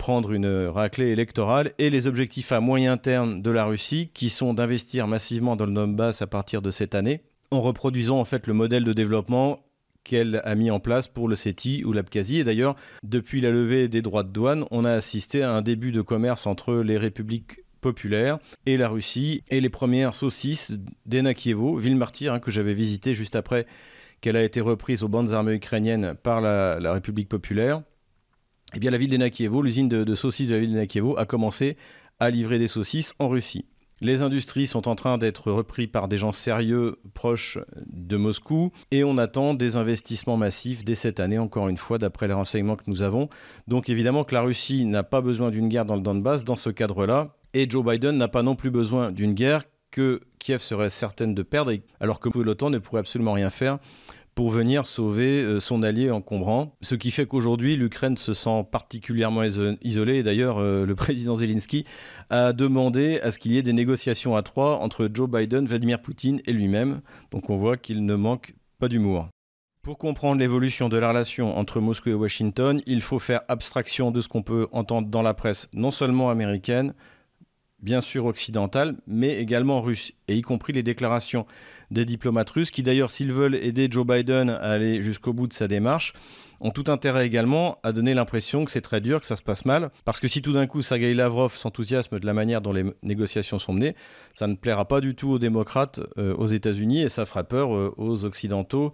prendre 0.00 0.32
une 0.32 0.66
raclée 0.66 1.08
électorale 1.08 1.72
et 1.78 1.90
les 1.90 2.06
objectifs 2.06 2.52
à 2.52 2.60
moyen 2.60 2.96
terme 2.96 3.42
de 3.42 3.50
la 3.50 3.66
Russie 3.66 4.10
qui 4.14 4.30
sont 4.30 4.54
d'investir 4.54 5.06
massivement 5.06 5.56
dans 5.56 5.66
le 5.66 5.74
Donbass 5.74 6.22
à 6.22 6.26
partir 6.26 6.62
de 6.62 6.70
cette 6.70 6.94
année 6.94 7.20
en 7.50 7.60
reproduisant 7.60 8.18
en 8.18 8.24
fait 8.24 8.46
le 8.46 8.54
modèle 8.54 8.84
de 8.84 8.94
développement 8.94 9.62
qu'elle 10.02 10.40
a 10.42 10.54
mis 10.54 10.70
en 10.70 10.80
place 10.80 11.06
pour 11.06 11.28
le 11.28 11.36
SETI 11.36 11.84
ou 11.84 11.92
l'Abkhazie. 11.92 12.38
Et 12.38 12.44
d'ailleurs, 12.44 12.76
depuis 13.02 13.42
la 13.42 13.50
levée 13.50 13.88
des 13.88 14.00
droits 14.00 14.22
de 14.22 14.30
douane, 14.30 14.64
on 14.70 14.86
a 14.86 14.90
assisté 14.90 15.42
à 15.42 15.52
un 15.52 15.60
début 15.60 15.92
de 15.92 16.00
commerce 16.00 16.46
entre 16.46 16.76
les 16.76 16.96
républiques 16.96 17.60
populaires 17.82 18.38
et 18.64 18.78
la 18.78 18.88
Russie 18.88 19.44
et 19.50 19.60
les 19.60 19.68
premières 19.68 20.14
saucisses 20.14 20.78
d'Enakievo, 21.04 21.76
ville 21.76 21.96
martyre 21.96 22.32
hein, 22.32 22.40
que 22.40 22.50
j'avais 22.50 22.72
visité 22.72 23.12
juste 23.12 23.36
après 23.36 23.66
qu'elle 24.22 24.36
a 24.36 24.44
été 24.44 24.62
reprise 24.62 25.02
aux 25.02 25.08
bandes 25.08 25.32
armées 25.32 25.54
ukrainiennes 25.54 26.14
par 26.22 26.40
la 26.40 26.92
République 26.92 27.28
populaire 27.28 27.82
eh 28.74 28.78
bien, 28.78 28.90
la 28.90 28.98
ville 28.98 29.10
d'Enakievo, 29.10 29.62
l'usine 29.62 29.88
de, 29.88 30.14
saucisses 30.14 30.48
de 30.48 30.54
la 30.54 30.60
ville 30.60 30.72
d'Enakievo, 30.72 31.16
a 31.18 31.26
commencé 31.26 31.76
à 32.18 32.30
livrer 32.30 32.58
des 32.58 32.68
saucisses 32.68 33.14
en 33.18 33.28
Russie. 33.28 33.64
Les 34.02 34.22
industries 34.22 34.66
sont 34.66 34.88
en 34.88 34.94
train 34.94 35.18
d'être 35.18 35.52
reprises 35.52 35.88
par 35.88 36.08
des 36.08 36.16
gens 36.16 36.32
sérieux 36.32 36.96
proches 37.12 37.58
de 37.86 38.16
Moscou 38.16 38.72
et 38.90 39.04
on 39.04 39.18
attend 39.18 39.52
des 39.52 39.76
investissements 39.76 40.38
massifs 40.38 40.86
dès 40.86 40.94
cette 40.94 41.20
année, 41.20 41.38
encore 41.38 41.68
une 41.68 41.76
fois, 41.76 41.98
d'après 41.98 42.26
les 42.26 42.32
renseignements 42.32 42.76
que 42.76 42.84
nous 42.86 43.02
avons. 43.02 43.28
Donc 43.68 43.90
évidemment 43.90 44.24
que 44.24 44.34
la 44.34 44.40
Russie 44.40 44.86
n'a 44.86 45.02
pas 45.02 45.20
besoin 45.20 45.50
d'une 45.50 45.68
guerre 45.68 45.84
dans 45.84 45.96
le 45.96 46.00
Donbass 46.00 46.44
dans 46.44 46.56
ce 46.56 46.70
cadre-là 46.70 47.36
et 47.52 47.68
Joe 47.68 47.84
Biden 47.84 48.16
n'a 48.16 48.28
pas 48.28 48.42
non 48.42 48.56
plus 48.56 48.70
besoin 48.70 49.12
d'une 49.12 49.34
guerre 49.34 49.64
que 49.90 50.20
Kiev 50.38 50.62
serait 50.62 50.88
certaine 50.88 51.34
de 51.34 51.42
perdre 51.42 51.72
alors 51.98 52.20
que 52.20 52.30
l'OTAN 52.38 52.70
ne 52.70 52.78
pourrait 52.78 53.00
absolument 53.00 53.32
rien 53.32 53.50
faire 53.50 53.78
pour 54.40 54.48
venir 54.48 54.86
sauver 54.86 55.42
euh, 55.42 55.60
son 55.60 55.82
allié 55.82 56.10
encombrant. 56.10 56.74
Ce 56.80 56.94
qui 56.94 57.10
fait 57.10 57.26
qu'aujourd'hui, 57.26 57.76
l'Ukraine 57.76 58.16
se 58.16 58.32
sent 58.32 58.64
particulièrement 58.72 59.42
isolée. 59.82 60.16
Et 60.16 60.22
d'ailleurs, 60.22 60.56
euh, 60.56 60.86
le 60.86 60.94
président 60.96 61.36
Zelensky 61.36 61.84
a 62.30 62.54
demandé 62.54 63.20
à 63.20 63.32
ce 63.32 63.38
qu'il 63.38 63.52
y 63.52 63.58
ait 63.58 63.62
des 63.62 63.74
négociations 63.74 64.36
à 64.36 64.42
trois 64.42 64.78
entre 64.78 65.10
Joe 65.12 65.28
Biden, 65.28 65.66
Vladimir 65.66 66.00
Poutine 66.00 66.40
et 66.46 66.54
lui-même. 66.54 67.02
Donc 67.32 67.50
on 67.50 67.58
voit 67.58 67.76
qu'il 67.76 68.06
ne 68.06 68.14
manque 68.14 68.54
pas 68.78 68.88
d'humour. 68.88 69.28
Pour 69.82 69.98
comprendre 69.98 70.40
l'évolution 70.40 70.88
de 70.88 70.96
la 70.96 71.08
relation 71.08 71.58
entre 71.58 71.82
Moscou 71.82 72.08
et 72.08 72.14
Washington, 72.14 72.80
il 72.86 73.02
faut 73.02 73.18
faire 73.18 73.42
abstraction 73.48 74.10
de 74.10 74.22
ce 74.22 74.28
qu'on 74.28 74.42
peut 74.42 74.68
entendre 74.72 75.08
dans 75.08 75.20
la 75.20 75.34
presse, 75.34 75.68
non 75.74 75.90
seulement 75.90 76.30
américaine, 76.30 76.94
bien 77.82 78.00
sûr 78.00 78.26
occidentale, 78.26 78.96
mais 79.06 79.38
également 79.38 79.80
russe, 79.80 80.12
et 80.28 80.36
y 80.36 80.42
compris 80.42 80.72
les 80.72 80.82
déclarations 80.82 81.46
des 81.90 82.04
diplomates 82.04 82.50
russes, 82.50 82.70
qui 82.70 82.82
d'ailleurs, 82.82 83.10
s'ils 83.10 83.32
veulent 83.32 83.56
aider 83.56 83.88
Joe 83.90 84.06
Biden 84.06 84.50
à 84.50 84.72
aller 84.72 85.02
jusqu'au 85.02 85.32
bout 85.32 85.46
de 85.46 85.52
sa 85.52 85.68
démarche, 85.68 86.12
ont 86.60 86.70
tout 86.70 86.84
intérêt 86.88 87.26
également 87.26 87.78
à 87.82 87.92
donner 87.92 88.12
l'impression 88.12 88.64
que 88.64 88.70
c'est 88.70 88.82
très 88.82 89.00
dur, 89.00 89.20
que 89.20 89.26
ça 89.26 89.36
se 89.36 89.42
passe 89.42 89.64
mal, 89.64 89.90
parce 90.04 90.20
que 90.20 90.28
si 90.28 90.42
tout 90.42 90.52
d'un 90.52 90.66
coup 90.66 90.82
Sergei 90.82 91.14
Lavrov 91.14 91.56
s'enthousiasme 91.56 92.18
de 92.18 92.26
la 92.26 92.34
manière 92.34 92.60
dont 92.60 92.72
les 92.72 92.84
négociations 93.02 93.58
sont 93.58 93.72
menées, 93.72 93.96
ça 94.34 94.46
ne 94.46 94.54
plaira 94.54 94.86
pas 94.86 95.00
du 95.00 95.14
tout 95.14 95.30
aux 95.30 95.38
démocrates 95.38 96.00
euh, 96.18 96.34
aux 96.34 96.46
États-Unis 96.46 97.02
et 97.02 97.08
ça 97.08 97.24
fera 97.24 97.44
peur 97.44 97.74
euh, 97.74 97.94
aux 97.96 98.24
Occidentaux 98.24 98.92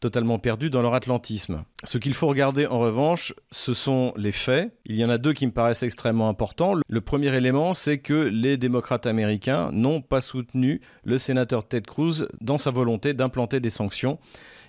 totalement 0.00 0.38
perdus 0.38 0.70
dans 0.70 0.82
leur 0.82 0.94
atlantisme. 0.94 1.64
Ce 1.84 1.98
qu'il 1.98 2.14
faut 2.14 2.26
regarder 2.26 2.66
en 2.66 2.78
revanche, 2.78 3.32
ce 3.50 3.74
sont 3.74 4.12
les 4.16 4.32
faits. 4.32 4.76
Il 4.86 4.96
y 4.96 5.04
en 5.04 5.10
a 5.10 5.18
deux 5.18 5.32
qui 5.32 5.46
me 5.46 5.52
paraissent 5.52 5.82
extrêmement 5.82 6.28
importants. 6.28 6.74
Le 6.86 7.00
premier 7.00 7.34
élément, 7.34 7.74
c'est 7.74 7.98
que 7.98 8.14
les 8.14 8.56
démocrates 8.56 9.06
américains 9.06 9.70
n'ont 9.72 10.02
pas 10.02 10.20
soutenu 10.20 10.80
le 11.04 11.18
sénateur 11.18 11.66
Ted 11.66 11.86
Cruz 11.86 12.26
dans 12.40 12.58
sa 12.58 12.70
volonté 12.70 13.14
d'implanter 13.14 13.60
des 13.60 13.70
sanctions, 13.70 14.18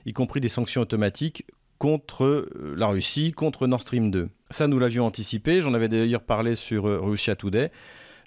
y 0.06 0.14
compris 0.14 0.40
des 0.40 0.50
sanctions 0.50 0.82
automatiques 0.82 1.46
contre 1.78 2.24
euh, 2.24 2.74
la 2.78 2.88
Russie, 2.88 3.34
contre 3.34 3.68
Nord 3.68 3.82
Stream 3.82 4.12
2. 4.12 4.30
Ça, 4.50 4.68
nous 4.68 4.80
l'avions 4.80 5.06
anticipé, 5.06 5.62
j'en 5.62 5.74
avais 5.74 5.90
d'ailleurs 5.90 6.24
parlé 6.24 6.56
sur 6.56 6.88
euh, 6.88 7.00
Russia 7.02 7.36
Today. 7.36 7.72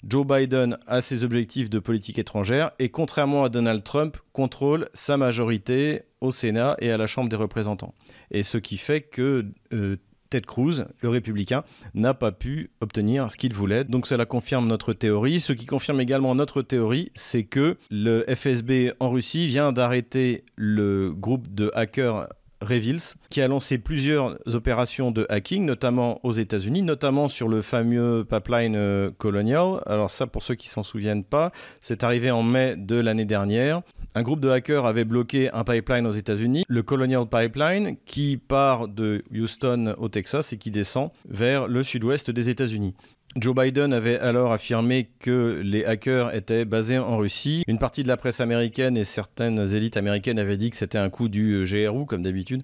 Joe 0.07 0.25
Biden 0.25 0.77
a 0.87 1.01
ses 1.01 1.23
objectifs 1.23 1.69
de 1.69 1.79
politique 1.79 2.19
étrangère 2.19 2.71
et 2.79 2.89
contrairement 2.89 3.43
à 3.43 3.49
Donald 3.49 3.83
Trump, 3.83 4.17
contrôle 4.33 4.89
sa 4.93 5.17
majorité 5.17 6.03
au 6.21 6.31
Sénat 6.31 6.75
et 6.79 6.91
à 6.91 6.97
la 6.97 7.07
Chambre 7.07 7.29
des 7.29 7.35
représentants. 7.35 7.93
Et 8.31 8.43
ce 8.43 8.57
qui 8.57 8.77
fait 8.77 9.01
que 9.01 9.45
euh, 9.73 9.97
Ted 10.29 10.45
Cruz, 10.45 10.85
le 11.01 11.09
républicain, 11.09 11.63
n'a 11.93 12.13
pas 12.13 12.31
pu 12.31 12.71
obtenir 12.81 13.31
ce 13.31 13.37
qu'il 13.37 13.53
voulait. 13.53 13.83
Donc 13.83 14.05
cela 14.07 14.25
confirme 14.25 14.67
notre 14.67 14.93
théorie. 14.93 15.39
Ce 15.39 15.53
qui 15.53 15.65
confirme 15.65 15.99
également 15.99 16.35
notre 16.35 16.61
théorie, 16.61 17.11
c'est 17.15 17.43
que 17.43 17.77
le 17.89 18.23
FSB 18.27 18.93
en 18.99 19.09
Russie 19.09 19.47
vient 19.47 19.71
d'arrêter 19.71 20.43
le 20.55 21.11
groupe 21.11 21.53
de 21.53 21.71
hackers 21.73 22.27
Revils, 22.61 23.15
qui 23.29 23.41
a 23.41 23.47
lancé 23.47 23.77
plusieurs 23.77 24.37
opérations 24.53 25.11
de 25.11 25.25
hacking, 25.29 25.65
notamment 25.65 26.19
aux 26.23 26.31
États-Unis, 26.31 26.81
notamment 26.81 27.27
sur 27.27 27.47
le 27.47 27.61
fameux 27.61 28.25
pipeline 28.29 28.75
euh, 28.75 29.11
Colonial. 29.17 29.81
Alors 29.85 30.11
ça, 30.11 30.27
pour 30.27 30.43
ceux 30.43 30.55
qui 30.55 30.69
s'en 30.69 30.83
souviennent 30.83 31.23
pas, 31.23 31.51
c'est 31.79 32.03
arrivé 32.03 32.31
en 32.31 32.43
mai 32.43 32.75
de 32.77 32.95
l'année 32.95 33.25
dernière. 33.25 33.81
Un 34.15 34.23
groupe 34.23 34.39
de 34.39 34.49
hackers 34.49 34.85
avait 34.85 35.05
bloqué 35.05 35.51
un 35.51 35.63
pipeline 35.63 36.05
aux 36.05 36.11
États-Unis, 36.11 36.63
le 36.67 36.83
Colonial 36.83 37.25
Pipeline, 37.27 37.95
qui 38.05 38.37
part 38.37 38.87
de 38.87 39.23
Houston 39.31 39.95
au 39.97 40.09
Texas 40.09 40.51
et 40.51 40.57
qui 40.57 40.71
descend 40.71 41.11
vers 41.27 41.67
le 41.67 41.83
sud-ouest 41.83 42.31
des 42.31 42.49
États-Unis. 42.49 42.95
Joe 43.35 43.53
Biden 43.53 43.93
avait 43.93 44.17
alors 44.19 44.51
affirmé 44.51 45.11
que 45.19 45.61
les 45.63 45.85
hackers 45.85 46.33
étaient 46.33 46.65
basés 46.65 46.97
en 46.97 47.17
Russie. 47.17 47.63
Une 47.67 47.77
partie 47.77 48.01
de 48.01 48.07
la 48.07 48.17
presse 48.17 48.41
américaine 48.41 48.97
et 48.97 49.03
certaines 49.03 49.73
élites 49.75 49.97
américaines 49.97 50.39
avaient 50.39 50.57
dit 50.57 50.71
que 50.71 50.75
c'était 50.75 50.97
un 50.97 51.11
coup 51.11 51.29
du 51.29 51.63
GRU, 51.65 52.07
comme 52.07 52.23
d'habitude. 52.23 52.63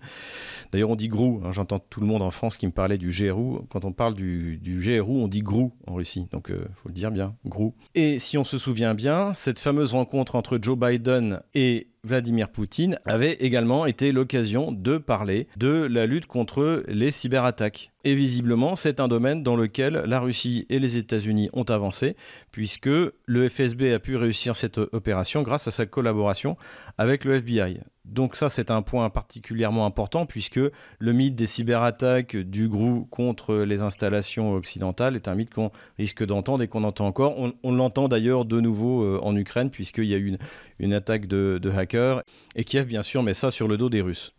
D'ailleurs, 0.72 0.90
on 0.90 0.96
dit 0.96 1.08
GRU. 1.08 1.40
Hein. 1.44 1.52
J'entends 1.52 1.78
tout 1.78 2.00
le 2.00 2.08
monde 2.08 2.24
en 2.24 2.32
France 2.32 2.58
qui 2.58 2.66
me 2.66 2.72
parlait 2.72 2.98
du 2.98 3.10
GRU. 3.10 3.60
Quand 3.70 3.86
on 3.86 3.92
parle 3.92 4.16
du, 4.16 4.60
GRU, 4.64 5.22
on 5.22 5.28
dit 5.28 5.42
GRU 5.42 5.70
en 5.86 5.94
Russie. 5.94 6.28
Donc, 6.32 6.48
il 6.50 6.56
euh, 6.56 6.66
faut 6.74 6.90
le 6.90 6.94
dire 6.94 7.12
bien, 7.12 7.36
GRU. 7.46 7.72
Et 7.94 8.18
si 8.18 8.40
on 8.40 8.44
se 8.44 8.58
souvient 8.58 8.96
bien, 8.96 9.36
cette 9.36 9.60
fameuse 9.60 9.94
rencontre 9.94 10.36
entre 10.36 10.58
Joe 10.60 10.78
Biden 10.78 11.42
et 11.54 11.90
Vladimir 12.06 12.50
Poutine 12.50 13.00
avait 13.06 13.34
également 13.34 13.86
été 13.86 14.12
l'occasion 14.12 14.72
de 14.72 14.98
parler 14.98 15.48
de 15.58 15.88
la 15.90 16.06
lutte 16.06 16.28
contre 16.28 16.84
les 16.88 17.12
cyberattaques. 17.12 17.92
Et 18.04 18.14
visiblement, 18.14 18.76
c'est 18.76 19.00
un 19.00 19.08
domaine 19.08 19.42
dans 19.42 19.56
lequel 19.56 20.04
la 20.06 20.20
Russie 20.20 20.68
et 20.70 20.78
les 20.78 20.98
États-Unis 20.98 21.50
ont 21.54 21.64
avancé, 21.64 22.16
puisque 22.56 22.88
le 22.88 23.50
FSB 23.50 23.92
a 23.94 24.00
pu 24.00 24.16
réussir 24.16 24.56
cette 24.56 24.78
opération 24.78 25.42
grâce 25.42 25.68
à 25.68 25.72
sa 25.72 25.86
collaboration 25.86 26.56
avec 26.98 27.26
le 27.26 27.34
FBI. 27.34 27.82
Donc 28.06 28.38
ça, 28.38 28.48
c'est 28.48 28.72
un 28.72 28.82
point 28.82 29.10
particulièrement 29.10 29.86
important, 29.86 30.26
puisque 30.26 30.62
le 31.00 31.12
mythe 31.12 31.36
des 31.36 31.48
cyberattaques 31.48 32.38
du 32.38 32.70
GRU 32.70 33.08
contre 33.10 33.58
les 33.58 33.82
installations 33.82 34.54
occidentales 34.54 35.18
est 35.18 35.28
un 35.28 35.36
mythe 35.36 35.54
qu'on 35.54 35.70
risque 35.98 36.26
d'entendre 36.26 36.64
et 36.64 36.70
qu'on 36.70 36.86
entend 36.86 37.08
encore. 37.08 37.36
On, 37.38 37.72
l'entend 37.74 38.08
d'ailleurs 38.08 38.46
de 38.46 38.62
nouveau 38.62 39.04
euh, 39.04 39.20
en 39.22 39.36
Ukraine, 39.36 39.70
puisqu'il 39.70 40.06
y 40.06 40.14
a 40.14 40.18
eu 40.18 40.38
une, 40.80 40.94
attaque 40.94 41.28
de 41.28 41.72
hackers, 41.76 42.22
et 42.56 42.64
Kiev, 42.64 42.86
bien 42.86 43.04
sûr, 43.04 43.22
met 43.22 43.34
ça 43.34 43.52
sur 43.52 43.68
le 43.68 43.76
dos 43.76 43.90
des 43.90 44.00
Russes. 44.00 44.34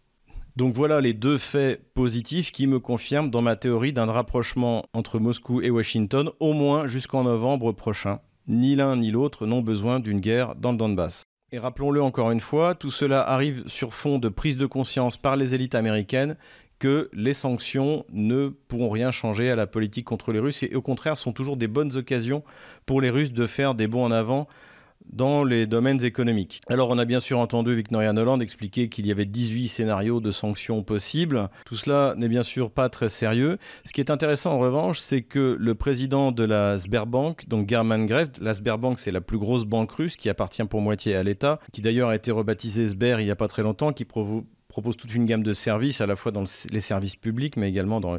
Donc 0.56 0.72
voilà 0.72 1.02
les 1.02 1.12
deux 1.12 1.36
faits 1.36 1.82
positifs 1.92 2.50
qui 2.50 2.66
me 2.66 2.80
confirment 2.80 3.30
dans 3.30 3.42
ma 3.42 3.56
théorie 3.56 3.92
d'un 3.92 4.06
rapprochement 4.06 4.86
entre 4.94 5.18
Moscou 5.18 5.60
et 5.60 5.68
Washington, 5.68 6.30
au 6.40 6.54
moins 6.54 6.86
jusqu'en 6.86 7.24
novembre 7.24 7.72
prochain. 7.72 8.20
Ni 8.48 8.74
l'un 8.74 8.96
ni 8.96 9.10
l'autre 9.10 9.46
n'ont 9.46 9.60
besoin 9.60 10.00
d'une 10.00 10.20
guerre 10.20 10.54
dans 10.54 10.72
le 10.72 10.78
Donbass. 10.78 11.24
Et 11.52 11.58
rappelons-le 11.58 12.02
encore 12.02 12.30
une 12.30 12.40
fois, 12.40 12.74
tout 12.74 12.90
cela 12.90 13.20
arrive 13.20 13.64
sur 13.66 13.92
fond 13.92 14.18
de 14.18 14.30
prise 14.30 14.56
de 14.56 14.64
conscience 14.64 15.18
par 15.18 15.36
les 15.36 15.54
élites 15.54 15.74
américaines 15.74 16.36
que 16.78 17.10
les 17.12 17.34
sanctions 17.34 18.06
ne 18.10 18.48
pourront 18.48 18.90
rien 18.90 19.10
changer 19.10 19.50
à 19.50 19.56
la 19.56 19.66
politique 19.66 20.06
contre 20.06 20.32
les 20.32 20.38
Russes 20.38 20.62
et 20.62 20.74
au 20.74 20.82
contraire 20.82 21.18
sont 21.18 21.32
toujours 21.32 21.58
des 21.58 21.68
bonnes 21.68 21.96
occasions 21.96 22.42
pour 22.86 23.02
les 23.02 23.10
Russes 23.10 23.32
de 23.32 23.46
faire 23.46 23.74
des 23.74 23.88
bons 23.88 24.04
en 24.04 24.10
avant 24.10 24.48
dans 25.12 25.44
les 25.44 25.66
domaines 25.66 26.04
économiques. 26.04 26.60
Alors 26.68 26.90
on 26.90 26.98
a 26.98 27.04
bien 27.04 27.20
sûr 27.20 27.38
entendu 27.38 27.74
Victoria 27.74 28.12
Noland 28.12 28.40
expliquer 28.40 28.88
qu'il 28.88 29.06
y 29.06 29.10
avait 29.10 29.24
18 29.24 29.68
scénarios 29.68 30.20
de 30.20 30.30
sanctions 30.30 30.82
possibles. 30.82 31.48
Tout 31.64 31.76
cela 31.76 32.14
n'est 32.16 32.28
bien 32.28 32.42
sûr 32.42 32.70
pas 32.70 32.88
très 32.88 33.08
sérieux. 33.08 33.58
Ce 33.84 33.92
qui 33.92 34.00
est 34.00 34.10
intéressant 34.10 34.52
en 34.52 34.58
revanche, 34.58 34.98
c'est 34.98 35.22
que 35.22 35.56
le 35.58 35.74
président 35.74 36.32
de 36.32 36.44
la 36.44 36.78
Sberbank, 36.78 37.48
donc 37.48 37.68
German 37.68 38.06
Gref, 38.06 38.28
la 38.40 38.54
Sberbank 38.54 38.98
c'est 38.98 39.10
la 39.10 39.20
plus 39.20 39.38
grosse 39.38 39.64
banque 39.64 39.92
russe 39.92 40.16
qui 40.16 40.28
appartient 40.28 40.64
pour 40.64 40.80
moitié 40.80 41.16
à 41.16 41.22
l'État, 41.22 41.60
qui 41.72 41.82
d'ailleurs 41.82 42.10
a 42.10 42.14
été 42.14 42.30
rebaptisée 42.30 42.88
Sber 42.88 43.20
il 43.20 43.24
n'y 43.24 43.30
a 43.30 43.36
pas 43.36 43.48
très 43.48 43.62
longtemps, 43.62 43.92
qui 43.92 44.04
propose 44.04 44.96
toute 44.96 45.14
une 45.14 45.26
gamme 45.26 45.42
de 45.42 45.52
services, 45.52 46.00
à 46.00 46.06
la 46.06 46.16
fois 46.16 46.32
dans 46.32 46.44
les 46.70 46.80
services 46.80 47.16
publics, 47.16 47.56
mais 47.56 47.68
également 47.68 48.00
dans, 48.00 48.18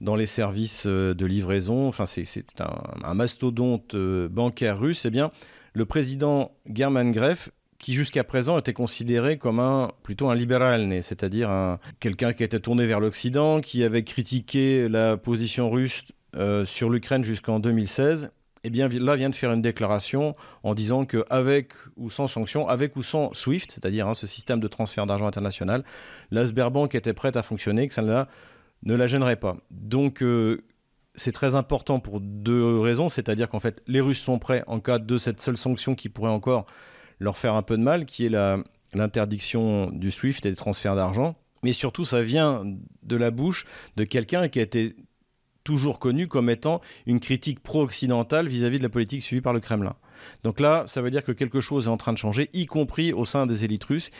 dans 0.00 0.16
les 0.16 0.26
services 0.26 0.86
de 0.86 1.26
livraison. 1.26 1.88
Enfin, 1.88 2.06
c'est 2.06 2.44
un, 2.60 3.14
mastodonte 3.14 3.96
bancaire 3.96 4.78
russe. 4.78 5.04
Eh 5.06 5.10
bien, 5.10 5.30
le 5.74 5.84
président 5.84 6.52
German 6.72 7.12
Greff 7.12 7.50
qui 7.78 7.92
jusqu'à 7.92 8.24
présent 8.24 8.58
était 8.58 8.72
considéré 8.72 9.36
comme 9.36 9.60
un 9.60 9.90
plutôt 10.02 10.30
un 10.30 10.34
libéral 10.34 10.86
né, 10.86 11.02
c'est-à-dire 11.02 11.78
quelqu'un 12.00 12.32
qui 12.32 12.42
était 12.42 12.60
tourné 12.60 12.86
vers 12.86 12.98
l'Occident, 12.98 13.60
qui 13.60 13.84
avait 13.84 14.04
critiqué 14.04 14.88
la 14.88 15.18
position 15.18 15.68
russe 15.68 16.04
euh, 16.36 16.64
sur 16.64 16.88
l'Ukraine 16.88 17.24
jusqu'en 17.24 17.60
2016. 17.60 18.30
Et 18.62 18.68
eh 18.68 18.70
bien 18.70 18.88
là 18.88 19.14
vient 19.14 19.28
de 19.28 19.34
faire 19.34 19.52
une 19.52 19.60
déclaration 19.60 20.34
en 20.62 20.72
disant 20.72 21.04
que 21.04 21.26
avec 21.28 21.72
ou 21.98 22.08
sans 22.08 22.26
sanctions, 22.26 22.66
avec 22.66 22.96
ou 22.96 23.02
sans 23.02 23.34
SWIFT, 23.34 23.70
c'est-à-dire 23.70 24.08
hein, 24.08 24.14
ce 24.14 24.26
système 24.26 24.58
de 24.58 24.68
transfert 24.68 25.04
d'argent 25.04 25.26
international, 25.26 25.84
la 26.30 26.46
Sberbank 26.46 26.94
était 26.94 27.12
prête 27.12 27.36
à 27.36 27.42
fonctionner, 27.42 27.86
que 27.86 27.92
ça 27.92 28.00
ne 28.00 28.94
la, 28.94 29.06
gênerait 29.06 29.36
pas. 29.36 29.58
Donc 29.70 30.22
euh, 30.22 30.64
c'est 31.14 31.32
très 31.32 31.54
important 31.54 32.00
pour 32.00 32.20
deux 32.20 32.80
raisons, 32.80 33.08
c'est-à-dire 33.08 33.48
qu'en 33.48 33.60
fait 33.60 33.82
les 33.86 34.00
Russes 34.00 34.20
sont 34.20 34.38
prêts 34.38 34.64
en 34.66 34.80
cas 34.80 34.98
de 34.98 35.16
cette 35.16 35.40
seule 35.40 35.56
sanction 35.56 35.94
qui 35.94 36.08
pourrait 36.08 36.30
encore 36.30 36.66
leur 37.20 37.38
faire 37.38 37.54
un 37.54 37.62
peu 37.62 37.76
de 37.76 37.82
mal, 37.82 38.04
qui 38.06 38.26
est 38.26 38.36
l'interdiction 38.92 39.90
du 39.90 40.10
SWIFT 40.10 40.46
et 40.46 40.50
des 40.50 40.56
transferts 40.56 40.96
d'argent. 40.96 41.36
Mais 41.62 41.72
surtout, 41.72 42.04
ça 42.04 42.22
vient 42.22 42.62
de 43.02 43.16
la 43.16 43.30
bouche 43.30 43.64
de 43.96 44.04
quelqu'un 44.04 44.48
qui 44.48 44.58
a 44.58 44.62
été 44.62 44.96
toujours 45.64 45.98
connu 45.98 46.28
comme 46.28 46.50
étant 46.50 46.82
une 47.06 47.20
critique 47.20 47.60
pro-occidentale 47.60 48.48
vis-à-vis 48.48 48.78
de 48.78 48.82
la 48.82 48.90
politique 48.90 49.22
suivie 49.22 49.40
par 49.40 49.54
le 49.54 49.60
Kremlin. 49.60 49.96
Donc 50.42 50.60
là, 50.60 50.84
ça 50.86 51.00
veut 51.00 51.10
dire 51.10 51.24
que 51.24 51.32
quelque 51.32 51.62
chose 51.62 51.86
est 51.86 51.90
en 51.90 51.96
train 51.96 52.12
de 52.12 52.18
changer, 52.18 52.50
y 52.52 52.66
compris 52.66 53.14
au 53.14 53.24
sein 53.24 53.46
des 53.46 53.64
élites 53.64 53.84
russes, 53.84 54.10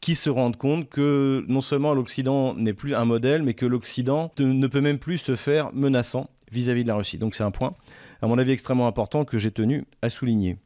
qui 0.00 0.14
se 0.14 0.28
rendent 0.28 0.58
compte 0.58 0.90
que 0.90 1.44
non 1.48 1.62
seulement 1.62 1.94
l'Occident 1.94 2.54
n'est 2.54 2.74
plus 2.74 2.94
un 2.94 3.06
modèle, 3.06 3.42
mais 3.42 3.54
que 3.54 3.66
l'Occident 3.66 4.30
ne 4.38 4.66
peut 4.66 4.82
même 4.82 4.98
plus 4.98 5.18
se 5.18 5.36
faire 5.36 5.72
menaçant 5.72 6.28
vis-à-vis 6.50 6.80
-vis 6.80 6.84
de 6.84 6.88
la 6.88 6.96
Russie. 6.96 7.18
Donc 7.18 7.34
c'est 7.34 7.44
un 7.44 7.50
point, 7.50 7.74
à 8.22 8.26
mon 8.26 8.38
avis, 8.38 8.52
extrêmement 8.52 8.86
important 8.86 9.24
que 9.24 9.38
j'ai 9.38 9.50
tenu 9.50 9.84
à 10.02 10.10
souligner. 10.10 10.56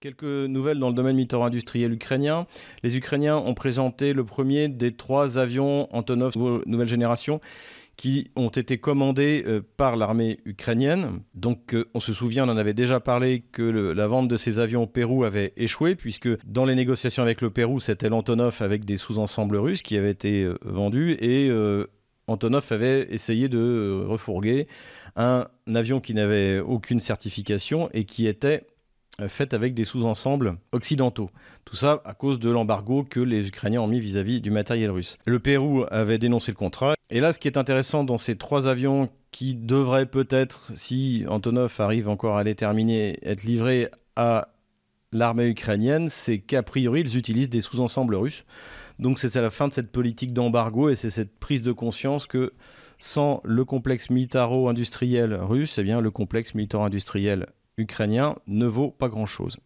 Quelques 0.00 0.24
nouvelles 0.24 0.78
dans 0.78 0.88
le 0.88 0.94
domaine 0.94 1.16
militaire-industriel 1.16 1.92
ukrainien. 1.92 2.46
Les 2.82 2.98
Ukrainiens 2.98 3.38
ont 3.38 3.54
présenté 3.54 4.12
le 4.12 4.24
premier 4.24 4.68
des 4.68 4.94
trois 4.94 5.38
avions 5.38 5.88
Antonov 5.94 6.34
nouvelle 6.66 6.86
génération 6.86 7.40
qui 7.96 8.30
ont 8.36 8.48
été 8.48 8.78
commandés 8.78 9.42
euh, 9.46 9.62
par 9.76 9.96
l'armée 9.96 10.38
ukrainienne. 10.44 11.20
Donc 11.34 11.74
euh, 11.74 11.88
on 11.94 12.00
se 12.00 12.12
souvient, 12.12 12.46
on 12.46 12.52
en 12.52 12.56
avait 12.56 12.74
déjà 12.74 13.00
parlé, 13.00 13.40
que 13.40 13.62
la 13.62 14.06
vente 14.06 14.28
de 14.28 14.36
ces 14.36 14.58
avions 14.58 14.82
au 14.82 14.86
Pérou 14.86 15.24
avait 15.24 15.54
échoué, 15.56 15.94
puisque 15.94 16.28
dans 16.44 16.66
les 16.66 16.74
négociations 16.74 17.22
avec 17.22 17.40
le 17.40 17.50
Pérou, 17.50 17.80
c'était 17.80 18.08
l'Antonov 18.08 18.58
avec 18.60 18.84
des 18.84 18.98
sous-ensembles 18.98 19.56
russes 19.56 19.82
qui 19.82 19.96
avaient 19.96 20.10
été 20.10 20.42
euh, 20.42 20.58
vendus, 20.62 21.16
et 21.20 21.48
Antonov 22.28 22.66
avait 22.70 23.06
essayé 23.10 23.48
de 23.48 24.04
refourguer 24.06 24.66
un 25.16 25.46
avion 25.74 26.00
qui 26.00 26.14
n'avait 26.14 26.58
aucune 26.58 27.00
certification 27.00 27.88
et 27.92 28.04
qui 28.04 28.26
était 28.26 28.66
euh, 29.20 29.28
faite 29.28 29.54
avec 29.54 29.72
des 29.72 29.86
sous-ensembles 29.86 30.58
occidentaux. 30.72 31.30
Tout 31.64 31.76
ça 31.76 32.02
à 32.04 32.12
cause 32.12 32.38
de 32.38 32.50
l'embargo 32.50 33.02
que 33.02 33.20
les 33.20 33.48
Ukrainiens 33.48 33.80
ont 33.80 33.86
mis 33.86 34.00
vis-à-vis 34.00 34.42
du 34.42 34.50
matériel 34.50 34.90
russe. 34.90 35.16
Le 35.24 35.38
Pérou 35.38 35.84
avait 35.90 36.18
dénoncé 36.18 36.52
le 36.52 36.56
contrat. 36.56 36.94
Et 37.08 37.20
là, 37.20 37.32
ce 37.32 37.38
qui 37.38 37.48
est 37.48 37.56
intéressant 37.56 38.04
dans 38.04 38.18
ces 38.18 38.36
trois 38.36 38.68
avions 38.68 39.08
qui 39.30 39.54
devraient 39.54 40.06
peut-être, 40.06 40.72
si 40.74 41.24
Antonov 41.28 41.74
arrive 41.78 42.08
encore 42.08 42.36
à 42.36 42.44
les 42.44 42.54
terminer, 42.54 43.18
être 43.22 43.44
livrés 43.44 43.88
à 44.16 44.48
l'armée 45.12 45.48
ukrainienne, 45.48 46.08
c'est 46.08 46.38
qu'a 46.38 46.62
priori, 46.62 47.00
ils 47.00 47.16
utilisent 47.16 47.48
des 47.48 47.60
sous-ensembles 47.60 48.14
russes. 48.14 48.44
Donc 48.98 49.18
c'est 49.18 49.36
à 49.36 49.42
la 49.42 49.50
fin 49.50 49.68
de 49.68 49.72
cette 49.72 49.92
politique 49.92 50.32
d'embargo 50.32 50.88
et 50.88 50.96
c'est 50.96 51.10
cette 51.10 51.38
prise 51.38 51.62
de 51.62 51.72
conscience 51.72 52.26
que 52.26 52.52
sans 52.98 53.40
le 53.44 53.64
complexe 53.64 54.10
militaro-industriel 54.10 55.34
russe, 55.34 55.78
eh 55.78 55.82
bien 55.82 56.00
le 56.00 56.10
complexe 56.10 56.54
militaro-industriel 56.54 57.46
ukrainien 57.76 58.36
ne 58.46 58.66
vaut 58.66 58.90
pas 58.90 59.08
grand-chose. 59.08 59.58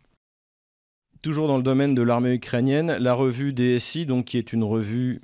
Toujours 1.22 1.48
dans 1.48 1.58
le 1.58 1.62
domaine 1.62 1.94
de 1.94 2.02
l'armée 2.02 2.32
ukrainienne, 2.32 2.96
la 2.98 3.14
revue 3.14 3.52
DSI, 3.52 4.06
qui 4.24 4.38
est 4.38 4.52
une 4.52 4.64
revue 4.64 5.20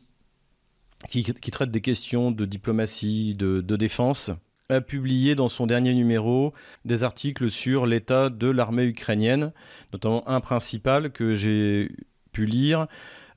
qui, 1.08 1.22
traite 1.50 1.70
des 1.70 1.80
questions 1.80 2.30
de 2.30 2.44
diplomatie, 2.44 3.34
de, 3.34 3.60
défense, 3.76 4.30
a 4.68 4.80
publié 4.80 5.34
dans 5.34 5.48
son 5.48 5.66
dernier 5.66 5.94
numéro 5.94 6.52
des 6.84 7.04
articles 7.04 7.50
sur 7.50 7.86
l'état 7.86 8.30
de 8.30 8.48
l'armée 8.48 8.84
ukrainienne, 8.84 9.52
notamment 9.92 10.28
un 10.28 10.40
principal 10.40 11.10
que 11.10 11.34
j'ai 11.34 11.90
pu 12.32 12.46
lire. 12.46 12.86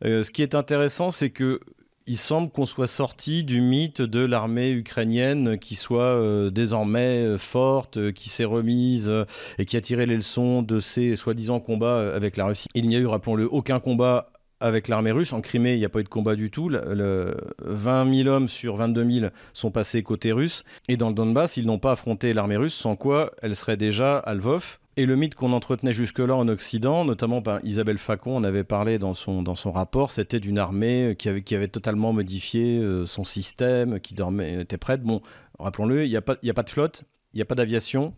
Euh, 0.05 0.23
ce 0.23 0.31
qui 0.31 0.41
est 0.41 0.55
intéressant, 0.55 1.11
c'est 1.11 1.29
que 1.29 1.59
il 2.07 2.17
semble 2.17 2.49
qu'on 2.49 2.65
soit 2.65 2.87
sorti 2.87 3.43
du 3.43 3.61
mythe 3.61 4.01
de 4.01 4.25
l'armée 4.25 4.71
ukrainienne 4.71 5.59
qui 5.59 5.75
soit 5.75 6.01
euh, 6.01 6.49
désormais 6.49 7.23
euh, 7.23 7.37
forte, 7.37 8.11
qui 8.13 8.29
s'est 8.29 8.45
remise 8.45 9.11
et 9.59 9.65
qui 9.65 9.77
a 9.77 9.81
tiré 9.81 10.07
les 10.07 10.15
leçons 10.15 10.63
de 10.63 10.79
ses 10.79 11.15
soi-disant 11.15 11.59
combats 11.59 12.15
avec 12.15 12.35
la 12.35 12.45
Russie. 12.45 12.67
Il 12.73 12.87
n'y 12.87 12.95
a 12.95 12.99
eu, 12.99 13.05
rappelons-le, 13.05 13.47
aucun 13.53 13.79
combat 13.79 14.31
avec 14.59 14.87
l'armée 14.87 15.11
russe. 15.11 15.33
En 15.33 15.41
Crimée, 15.41 15.73
il 15.73 15.79
n'y 15.79 15.85
a 15.85 15.89
pas 15.89 15.99
eu 15.99 16.03
de 16.03 16.09
combat 16.09 16.35
du 16.35 16.51
tout. 16.51 16.69
Le, 16.69 17.35
20 17.63 18.13
000 18.13 18.29
hommes 18.29 18.47
sur 18.47 18.75
22 18.75 19.11
000 19.11 19.31
sont 19.53 19.71
passés 19.71 20.03
côté 20.03 20.31
russe. 20.31 20.63
Et 20.87 20.97
dans 20.97 21.09
le 21.09 21.15
Donbass, 21.15 21.57
ils 21.57 21.65
n'ont 21.65 21.79
pas 21.79 21.93
affronté 21.93 22.33
l'armée 22.33 22.57
russe, 22.57 22.73
sans 22.73 22.95
quoi 22.95 23.31
elle 23.41 23.55
serait 23.55 23.77
déjà 23.77 24.17
à 24.17 24.33
Lvov. 24.33 24.79
Et 24.97 25.05
le 25.05 25.15
mythe 25.15 25.33
qu'on 25.33 25.53
entretenait 25.53 25.93
jusque-là 25.93 26.35
en 26.35 26.49
Occident, 26.49 27.05
notamment 27.05 27.41
par 27.41 27.63
Isabelle 27.63 27.97
Facon, 27.97 28.35
on 28.35 28.43
avait 28.43 28.65
parlé 28.65 28.99
dans 28.99 29.13
son, 29.13 29.43
rapport, 29.71 30.11
c'était 30.11 30.41
d'une 30.41 30.57
armée 30.57 31.15
qui 31.17 31.29
avait, 31.29 31.41
qui 31.41 31.55
avait 31.55 31.69
totalement 31.69 32.11
modifié 32.11 32.79
euh, 32.79 33.05
son 33.05 33.23
système, 33.23 34.01
qui 34.01 34.13
dormait, 34.13 34.61
était 34.61 34.77
prête. 34.77 35.01
Bon, 35.01 35.21
rappelons-le, 35.57 36.03
il 36.03 36.09
n'y 36.09 36.17
a, 36.17 36.21
pas, 36.21 36.35
a 36.45 36.53
pas 36.53 36.63
de 36.63 36.69
flotte, 36.69 37.03
il 37.33 37.37
n'y 37.37 37.41
a 37.41 37.45
pas 37.45 37.55
d'aviation, 37.55 38.13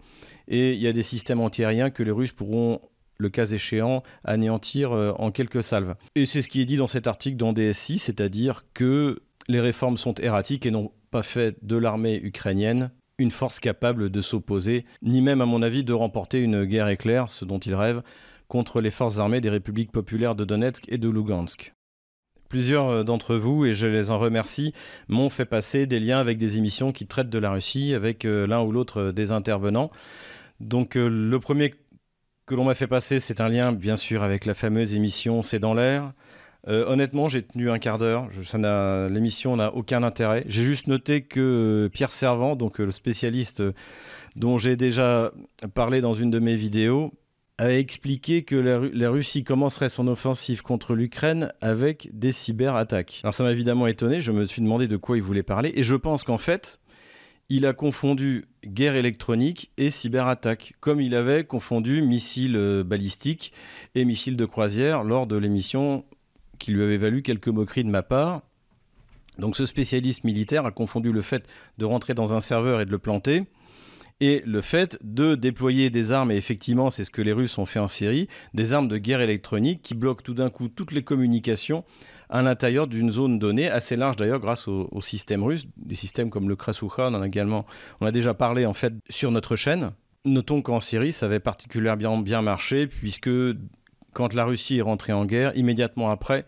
et 0.48 0.74
il 0.74 0.82
y 0.82 0.88
a 0.88 0.94
des 0.94 1.04
systèmes 1.04 1.40
antiaériens 1.40 1.92
que 1.92 2.02
les 2.02 2.10
Russes 2.12 2.32
pourront 2.32 2.82
le 3.22 3.30
cas 3.30 3.46
échéant, 3.46 4.04
anéantir 4.26 4.92
euh, 4.92 5.14
en 5.18 5.32
quelques 5.32 5.64
salves. 5.64 5.96
Et 6.16 6.26
c'est 6.26 6.42
ce 6.42 6.50
qui 6.50 6.60
est 6.62 6.66
dit 6.66 6.78
dans 6.78 6.88
cet 6.88 7.08
article 7.08 7.38
dans 7.38 7.54
DSI, 7.54 8.00
c'est-à-dire 8.00 8.66
que 8.74 9.22
les 9.48 9.60
réformes 9.60 9.98
sont 9.98 10.16
erratiques 10.16 10.66
et 10.66 10.72
n'ont 10.72 10.92
pas 11.12 11.24
fait 11.24 11.58
de 11.62 11.78
l'armée 11.78 12.20
ukrainienne 12.22 12.92
une 13.18 13.32
force 13.32 13.60
capable 13.60 14.10
de 14.10 14.22
s'opposer, 14.22 14.86
ni 15.04 15.22
même 15.22 15.42
à 15.42 15.46
mon 15.46 15.62
avis 15.62 15.84
de 15.84 15.94
remporter 15.94 16.42
une 16.42 16.66
guerre 16.66 16.88
éclair, 16.88 17.30
ce 17.30 17.46
dont 17.46 17.60
il 17.60 17.76
rêve, 17.76 18.02
contre 18.48 18.82
les 18.82 18.90
forces 18.90 19.20
armées 19.20 19.42
des 19.42 19.50
républiques 19.50 19.92
populaires 19.92 20.34
de 20.34 20.44
Donetsk 20.44 20.86
et 20.88 20.98
de 20.98 21.08
Lugansk. 21.08 21.74
Plusieurs 22.50 22.90
euh, 22.90 23.04
d'entre 23.04 23.36
vous, 23.36 23.66
et 23.66 23.74
je 23.74 23.86
les 23.86 24.10
en 24.10 24.18
remercie, 24.18 24.74
m'ont 25.08 25.30
fait 25.30 25.46
passer 25.46 25.86
des 25.86 26.00
liens 26.00 26.18
avec 26.18 26.40
des 26.40 26.58
émissions 26.58 26.92
qui 26.92 27.06
traitent 27.06 27.30
de 27.30 27.38
la 27.38 27.52
Russie, 27.52 27.94
avec 27.94 28.26
euh, 28.26 28.48
l'un 28.48 28.64
ou 28.64 28.72
l'autre 28.72 29.12
des 29.12 29.32
intervenants. 29.32 29.92
Donc 30.60 30.96
le 30.96 31.40
premier 31.40 31.74
que 32.46 32.56
l'on 32.56 32.64
m'a 32.64 32.76
fait 32.76 32.88
passer, 32.88 33.20
c'est 33.20 33.42
un 33.42 33.48
lien 33.48 33.72
bien 33.72 33.98
sûr 33.98 34.24
avec 34.24 34.46
la 34.46 34.54
fameuse 34.54 34.94
émission 34.94 35.44
C'est 35.44 35.60
dans 35.60 35.74
l'air, 35.74 36.14
euh, 36.68 36.86
honnêtement, 36.86 37.28
j'ai 37.28 37.42
tenu 37.42 37.72
un 37.72 37.80
quart 37.80 37.98
d'heure. 37.98 38.28
L'émission 39.10 39.56
n'a 39.56 39.74
aucun 39.74 40.04
intérêt. 40.04 40.44
J'ai 40.48 40.64
juste 40.64 40.88
noté 40.88 41.22
que 41.22 41.90
Pierre 41.92 42.12
Servant, 42.12 42.56
donc 42.56 42.80
euh, 42.80 42.86
le 42.86 42.92
spécialiste 42.92 43.62
euh, 43.62 43.74
dont 44.36 44.58
j'ai 44.58 44.76
déjà 44.76 45.32
parlé 45.74 46.02
dans 46.02 46.14
une 46.14 46.30
de 46.30 46.40
mes 46.40 46.56
vidéos, 46.56 47.14
a 47.58 47.74
expliqué 47.74 48.44
que 48.44 48.56
la, 48.56 49.10
Russie 49.10 49.44
commencerait 49.44 49.90
son 49.90 50.08
offensive 50.08 50.64
contre 50.64 50.96
l'Ukraine 50.96 51.52
avec 51.62 52.10
des 52.12 52.32
cyberattaques. 52.32 53.20
Alors 53.24 53.36
ça 53.36 53.44
m'a 53.44 53.52
évidemment 53.52 53.86
étonné. 53.86 54.20
Je 54.20 54.32
me 54.32 54.46
suis 54.46 54.62
demandé 54.62 54.88
de 54.88 54.98
quoi 54.98 55.18
il 55.18 55.24
voulait 55.24 55.44
parler. 55.44 55.72
Et 55.76 55.84
je 55.84 55.96
pense 55.96 56.24
qu'en 56.24 56.40
fait, 56.40 56.80
il 57.54 57.66
a 57.66 57.74
confondu 57.74 58.46
guerre 58.66 58.96
électronique 58.96 59.72
et 59.78 59.90
cyberattaque, 59.90 60.74
comme 60.80 61.02
il 61.02 61.14
avait 61.14 61.44
confondu 61.44 62.02
missiles 62.02 62.84
balistiques 62.86 63.52
et 63.94 64.06
missiles 64.06 64.38
de 64.38 64.46
croisière 64.46 65.04
lors 65.04 65.28
de 65.28 65.36
l'émission 65.36 66.06
qui 66.60 66.72
lui 66.72 66.82
avait 66.82 66.96
valu 66.96 67.24
quelques 67.24 67.50
moqueries 67.50 67.84
de 67.84 67.90
ma 67.90 68.04
part. 68.04 68.44
Donc 69.38 69.58
ce 69.58 69.66
spécialiste 69.66 70.24
militaire 70.24 70.66
a 70.66 70.72
confondu 70.72 71.12
le 71.12 71.22
fait 71.22 71.46
de 71.78 71.84
rentrer 71.84 72.14
dans 72.14 72.34
un 72.34 72.40
serveur 72.40 72.80
et 72.80 72.86
de 72.86 72.92
le 72.92 73.00
planter 73.00 73.44
et 74.22 74.44
le 74.46 74.62
fait 74.62 74.98
de 75.04 75.34
déployer 75.34 75.90
des 75.90 76.12
armes, 76.12 76.32
et 76.32 76.38
effectivement 76.38 76.92
c'est 76.92 77.04
ce 77.04 77.12
que 77.12 77.24
les 77.24 77.34
Russes 77.34 77.58
ont 77.58 77.66
fait 77.66 77.80
en 77.80 77.88
Syrie, 77.88 78.28
des 78.54 78.74
armes 78.74 78.88
de 78.88 78.98
guerre 78.98 79.20
électronique 79.20 79.82
qui 79.82 79.96
bloquent 79.96 80.22
tout 80.24 80.36
d'un 80.36 80.52
coup 80.52 80.70
toutes 80.70 80.92
les 80.92 81.04
communications 81.04 81.84
à 82.30 82.44
l'intérieur 82.44 82.88
d'une 82.88 83.10
zone 83.10 83.40
donnée, 83.40 83.68
assez 83.68 83.98
large 83.98 84.16
d'ailleurs 84.16 84.40
grâce 84.40 84.68
au, 84.68 85.02
système 85.02 85.44
russe, 85.44 85.66
des 85.76 85.96
systèmes 85.96 86.30
comme 86.30 86.48
le 86.48 86.56
Krasukha, 86.56 87.10
on 87.10 87.22
a 87.22 87.28
également, 87.28 87.66
on 88.00 88.06
a 88.06 88.12
déjà 88.12 88.34
parlé 88.36 88.66
en 88.66 88.74
fait 88.74 88.94
sur 89.10 89.32
notre 89.32 89.56
chaîne. 89.56 89.92
Notons 90.24 90.62
qu'en 90.62 90.80
Syrie 90.80 91.12
ça 91.12 91.26
avait 91.26 91.40
particulièrement 91.40 92.20
bien 92.20 92.44
marché 92.44 92.86
puisque 92.86 93.32
quand 94.14 94.34
la 94.34 94.46
Russie 94.46 94.78
est 94.78 94.84
rentrée 94.84 95.14
en 95.14 95.26
guerre, 95.26 95.58
immédiatement 95.58 96.12
après, 96.12 96.46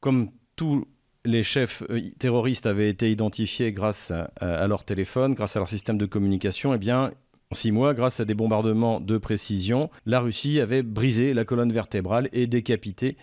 comme 0.00 0.28
tous 0.56 0.86
les 1.28 1.42
chefs 1.42 1.82
euh, 1.90 2.00
terroristes 2.18 2.66
avaient 2.66 2.88
été 2.88 3.10
identifiés 3.10 3.72
grâce 3.72 4.10
à, 4.40 4.66
leur 4.66 4.84
téléphone, 4.84 5.34
grâce 5.34 5.56
à 5.56 5.58
leur 5.58 5.68
système 5.68 5.98
de 5.98 6.06
communication, 6.06 6.74
eh 6.74 6.78
bien, 6.78 7.12
en 7.50 7.54
six 7.54 7.70
mois, 7.70 7.94
grâce 7.94 8.20
à 8.20 8.24
des 8.24 8.34
bombardements 8.34 9.00
de 9.00 9.18
précision, 9.18 9.90
la 10.06 10.20
Russie 10.20 10.60
avait 10.60 10.82
brisé 10.82 11.34
la 11.34 11.44
colonne 11.44 11.72
vertébrale 11.72 12.28
et 12.32 12.46
décapité 12.46 13.16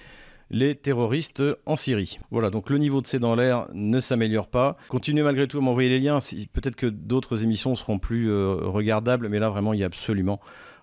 les 0.52 0.76
terroristes 0.76 1.42
en 1.66 1.76
Syrie. 1.76 2.20
Voilà, 2.30 2.52
donc 2.52 2.70
le 2.70 2.78
niveau 2.78 3.02
de 3.02 3.08
ces 3.08 3.18
dans 3.18 3.36
l'air 3.36 3.68
ne 3.74 4.00
s'améliore 4.00 4.48
pas. 4.48 4.78
Continuez 4.90 5.24
malgré 5.24 5.48
tout 5.48 5.58
à 5.58 5.62
m'envoyer 5.62 5.90
les 5.90 6.00
liens. 6.00 6.20
Peut-être 6.54 6.76
que 6.76 6.86
d'autres 6.86 7.44
émissions 7.44 7.76
seront 7.76 7.98
plus 7.98 8.30
euh, 8.30 8.56
regardables, 8.62 9.28
mais 9.28 9.40
là 9.40 9.50
vraiment 9.50 9.74
il 9.74 9.78
n'y 9.78 9.84
a 9.84 9.88
absolument 9.88 10.40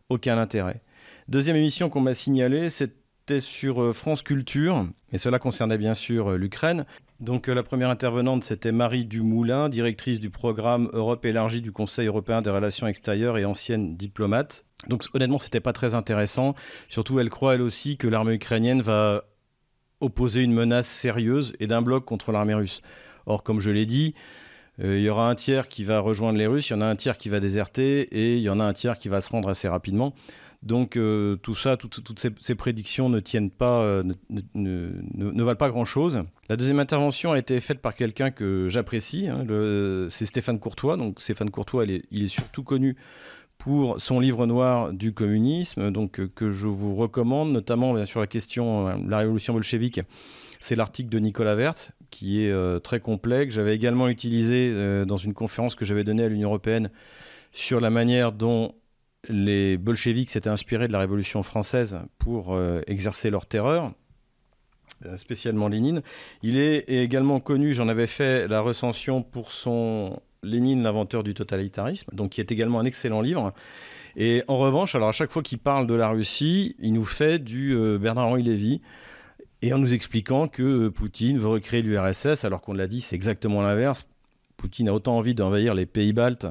aucun 0.09 0.37
intérêt. 0.39 0.83
Deuxième 1.29 1.57
émission 1.57 1.89
qu'on 1.89 2.01
m'a 2.01 2.15
signalée, 2.15 2.71
c'était 2.71 3.39
sur 3.39 3.81
euh, 3.81 3.93
France 3.93 4.23
Culture, 4.23 4.85
et 5.13 5.19
cela 5.19 5.39
concernait 5.39 5.79
bien 5.79 5.95
sûr 5.95 6.33
l'Ukraine. 6.33 6.85
Donc 7.23 7.47
la 7.47 7.63
première 7.63 7.89
intervenante, 7.89 8.43
c'était 8.43 8.73
Marie 8.73 9.05
Dumoulin, 9.05 9.69
directrice 9.69 10.19
du 10.19 10.29
programme 10.29 10.91
Europe 10.93 11.25
élargie 11.25 11.61
du 11.61 11.71
Conseil 11.71 12.09
européen 12.09 12.43
des 12.43 12.51
relations 12.51 12.89
extérieures 12.89 13.39
et 13.39 13.45
ancienne 13.45 13.97
diplomate. 13.97 14.65
Donc 14.89 15.05
honnêtement, 15.15 15.39
c'était 15.39 15.61
pas 15.61 15.73
très 15.73 15.95
intéressant. 15.95 16.57
Surtout, 16.89 17.21
elle 17.21 17.29
croit 17.31 17.55
elle 17.55 17.63
aussi 17.63 17.97
que 17.97 18.09
l'armée 18.09 18.35
ukrainienne 18.35 18.83
va 18.83 19.23
opposer 20.01 20.43
une 20.43 20.53
menace 20.53 20.89
sérieuse 20.89 21.53
et 21.61 21.69
d'un 21.69 21.81
bloc 21.81 22.05
contre 22.05 22.33
l'armée 22.33 22.55
russe. 22.55 22.83
Or, 23.27 23.45
comme 23.45 23.61
je 23.61 23.71
l'ai 23.71 23.87
dit, 23.87 24.15
euh, 24.81 24.99
il 24.99 25.05
y 25.05 25.09
aura 25.09 25.31
un 25.31 25.37
tiers 25.37 25.69
qui 25.69 25.85
va 25.85 26.01
rejoindre 26.01 26.41
les 26.41 26.49
Russes, 26.49 26.71
il 26.71 26.73
y 26.73 26.77
en 26.77 26.81
a 26.81 26.87
un 26.87 26.97
tiers 26.97 27.17
qui 27.19 27.29
va 27.29 27.39
déserter 27.39 28.01
et 28.01 28.37
il 28.37 28.43
y 28.43 28.51
en 28.51 28.59
a 28.59 28.65
un 28.65 28.73
tiers 28.73 28.99
qui 28.99 29.09
va 29.09 29.21
se 29.21 29.31
rendre 29.31 29.49
assez 29.49 29.69
rapidement. 29.69 30.13
Donc 30.63 30.97
euh, 30.97 31.35
tout 31.37 31.57
ça, 31.57 31.77
toutes 31.77 32.21
ces, 32.41 32.55
prédictions 32.55 33.09
ne 33.09 33.19
tiennent 33.19 33.51
pas, 33.51 33.83
euh, 33.83 34.05
ne, 34.55 35.43
valent 35.43 35.57
pas 35.57 35.71
grand-chose. 35.71 36.23
La 36.49 36.57
deuxième 36.57 36.79
intervention 36.79 37.33
a 37.33 37.39
été 37.39 37.59
faite 37.61 37.81
par 37.81 37.95
quelqu'un 37.95 38.31
que 38.31 38.69
j'apprécie, 38.69 39.27
hein, 39.27 39.45
c'est 40.09 40.27
Stéphane 40.27 40.61
Courtois. 40.61 40.97
Donc 40.97 41.21
Stéphane 41.21 41.51
Courtois, 41.51 41.85
il 41.87 42.23
est, 42.23 42.27
surtout 42.29 42.63
connu 42.63 42.97
pour 43.59 44.01
son 44.01 44.21
livre 44.21 44.47
noir 44.47 44.93
du 44.93 45.13
communisme, 45.13 45.91
donc 45.91 46.21
que 46.35 46.53
je 46.53 46.69
vous 46.69 46.95
recommande, 46.95 47.53
notamment 47.53 48.05
sur 48.05 48.21
la 48.21 48.27
question 48.29 48.99
de 48.99 49.11
la 49.11 49.19
révolution 49.19 49.55
bolchevique. 49.55 50.01
C'est 50.61 50.77
l'article 50.77 51.11
de 51.11 51.19
Nicolas 51.19 51.57
Werth, 51.57 51.91
qui 52.11 52.45
est 52.45 52.81
très 52.83 53.01
complexe. 53.01 53.57
J'avais 53.57 53.75
également 53.75 54.09
utilisé 54.09 55.05
dans 55.07 55.17
une 55.17 55.35
conférence 55.35 55.75
que 55.75 55.85
j'avais 55.85 56.05
donnée 56.05 56.25
à 56.25 56.29
l'Union 56.29 56.49
européenne 56.49 56.91
sur 57.53 57.81
la 57.81 57.91
manière 57.91 58.33
dont 58.33 58.75
les 59.29 59.77
bolcheviks 59.77 60.31
s'étaient 60.31 60.51
inspirés 60.51 60.89
de 60.89 60.93
la 60.93 60.99
Révolution 60.99 61.43
française 61.43 62.01
pour 62.19 62.55
euh, 62.55 62.81
exercer 62.87 63.31
leur 63.31 63.47
terreur, 63.47 63.93
euh, 65.07 65.17
spécialement 65.17 65.69
Lénine. 65.69 66.03
Il 66.43 66.59
est 66.59 66.89
également 66.89 67.41
connu, 67.41 67.75
j'en 67.75 67.89
avais 67.89 68.07
fait 68.07 68.49
la 68.49 68.61
recension 68.61 69.23
pour 69.23 69.53
son 69.53 70.21
Lénine, 70.43 70.83
l'inventeur 70.83 71.23
du 71.23 71.35
totalitarisme, 71.35 72.11
donc 72.15 72.31
qui 72.31 72.41
est 72.41 72.51
également 72.51 72.81
un 72.81 72.85
excellent 72.85 73.21
livre. 73.21 73.53
Et 74.17 74.43
en 74.49 74.59
revanche, 74.59 74.95
alors 74.95 75.09
à 75.09 75.13
chaque 75.13 75.31
fois 75.31 75.43
qu'il 75.43 75.59
parle 75.59 75.87
de 75.87 75.95
la 75.95 76.09
Russie, 76.09 76.75
il 76.81 76.93
nous 76.93 77.05
fait 77.05 77.39
du 77.39 77.75
euh, 77.77 77.99
Bernard-Henri 77.99 78.43
Lévy, 78.43 78.81
et 79.65 79.73
en 79.73 79.79
nous 79.79 79.95
expliquant 79.95 80.49
que 80.49 80.89
Poutine 80.89 81.39
veut 81.39 81.47
recréer 81.47 81.83
l'URSS, 81.83 82.45
alors 82.45 82.61
qu'on 82.61 82.73
l'a 82.73 82.89
dit, 82.89 83.01
c'est 83.01 83.15
exactement 83.15 83.63
l'inverse. 83.63 84.09
Poutine 84.57 84.89
a 84.89 84.93
autant 84.93 85.17
envie 85.17 85.35
d'envahir 85.35 85.75
les 85.75 85.87
pays 85.87 86.13
baltes 86.13 86.47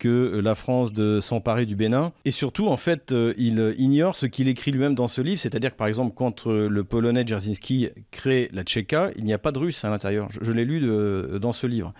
que 0.00 0.08
euh, 0.08 0.40
la 0.40 0.56
France 0.56 0.92
de 0.92 1.20
s'emparer 1.20 1.66
du 1.66 1.76
Bénin. 1.76 2.12
Et 2.24 2.32
surtout, 2.32 2.66
en 2.66 2.76
fait, 2.76 3.12
euh, 3.12 3.32
il 3.38 3.76
ignore 3.78 4.16
ce 4.16 4.26
qu'il 4.26 4.48
écrit 4.48 4.72
lui-même 4.72 4.96
dans 4.96 5.06
ce 5.06 5.20
livre, 5.20 5.38
c'est-à-dire 5.38 5.70
que 5.70 5.76
par 5.76 5.86
exemple, 5.86 6.14
quand 6.16 6.48
euh, 6.48 6.68
le 6.68 6.82
Polonais 6.82 7.22
Dzerzhinsky 7.22 7.90
crée 8.10 8.48
la 8.52 8.64
Tchéka, 8.64 9.12
il 9.16 9.24
n'y 9.24 9.32
a 9.32 9.38
pas 9.38 9.52
de 9.52 9.58
Russe 9.60 9.84
à 9.84 9.90
l'intérieur. 9.90 10.28
Je, 10.40 10.50
l'ai 10.50 10.64
lu 10.64 10.80
dans 11.38 11.52
ce 11.52 11.66
livre. 11.66 11.92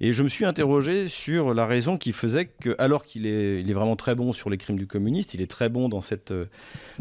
Et 0.00 0.12
je 0.12 0.22
me 0.22 0.28
suis 0.28 0.44
interrogé 0.44 1.08
sur 1.08 1.54
la 1.54 1.66
raison 1.66 1.98
qui 1.98 2.12
faisait 2.12 2.46
que, 2.46 2.76
alors 2.78 3.02
qu'il 3.02 3.26
est, 3.26 3.60
il 3.60 3.68
est 3.68 3.72
vraiment 3.72 3.96
très 3.96 4.14
bon 4.14 4.32
sur 4.32 4.50
les 4.50 4.58
crimes 4.58 4.78
du 4.78 4.86
communiste, 4.86 5.34
il 5.34 5.40
est 5.40 5.50
très 5.50 5.68
bon 5.68 5.88
dans 5.88 6.00
cette, 6.00 6.32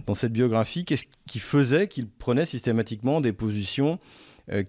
dans 0.07 0.15
cette 0.15 0.33
biographie, 0.33 0.85
qu'est-ce 0.85 1.05
qui 1.27 1.39
faisait 1.39 1.87
qu'il 1.87 2.07
prenait 2.07 2.45
systématiquement 2.45 3.21
des 3.21 3.33
positions 3.33 3.99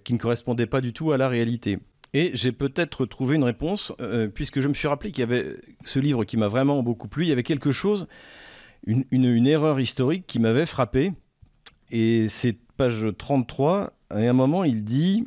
qui 0.05 0.12
ne 0.12 0.19
correspondaient 0.19 0.67
pas 0.67 0.81
du 0.81 0.93
tout 0.93 1.12
à 1.12 1.17
la 1.17 1.29
réalité? 1.29 1.79
Et 2.14 2.31
j'ai 2.35 2.53
peut-être 2.53 3.05
trouvé 3.07 3.37
une 3.37 3.44
réponse, 3.44 3.92
euh, 4.01 4.29
puisque 4.29 4.61
je 4.61 4.68
me 4.68 4.75
suis 4.75 4.88
rappelé 4.88 5.12
qu'il 5.12 5.21
y 5.21 5.25
avait 5.25 5.57
ce 5.85 5.99
livre 5.99 6.25
qui 6.25 6.37
m'a 6.37 6.49
vraiment 6.49 6.83
beaucoup 6.83 7.09
plu. 7.09 7.25
Il 7.25 7.29
y 7.29 7.33
avait 7.33 7.42
quelque 7.42 7.73
chose, 7.73 8.07
une, 8.87 9.47
erreur 9.47 9.79
historique 9.79 10.27
qui 10.27 10.38
m'avait 10.38 10.66
frappé. 10.66 11.12
Et 11.90 12.29
c'est 12.29 12.57
page 12.77 13.07
33. 13.16 13.92
Et 14.16 14.27
à 14.27 14.31
un 14.31 14.35
moment, 14.35 14.64
il 14.64 14.85
dit. 14.85 15.27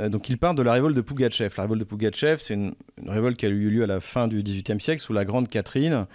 Euh, 0.00 0.08
donc, 0.08 0.28
il 0.28 0.38
parle 0.38 0.56
de 0.56 0.62
la 0.62 0.72
révolte 0.72 0.96
de 0.96 1.00
Pougatchev. 1.00 1.54
La 1.56 1.64
révolte 1.64 1.80
de 1.80 1.84
Pougatchev, 1.84 2.38
c'est 2.38 2.54
une, 2.54 2.74
révolte 3.06 3.36
qui 3.36 3.46
a 3.46 3.48
eu 3.48 3.70
lieu 3.70 3.84
à 3.84 3.86
la 3.86 4.00
fin 4.00 4.26
du 4.26 4.42
XVIIIe 4.42 4.80
siècle, 4.80 5.00
sous 5.00 5.12
la 5.12 5.24
Grande 5.24 5.48
Catherine. 5.48 6.06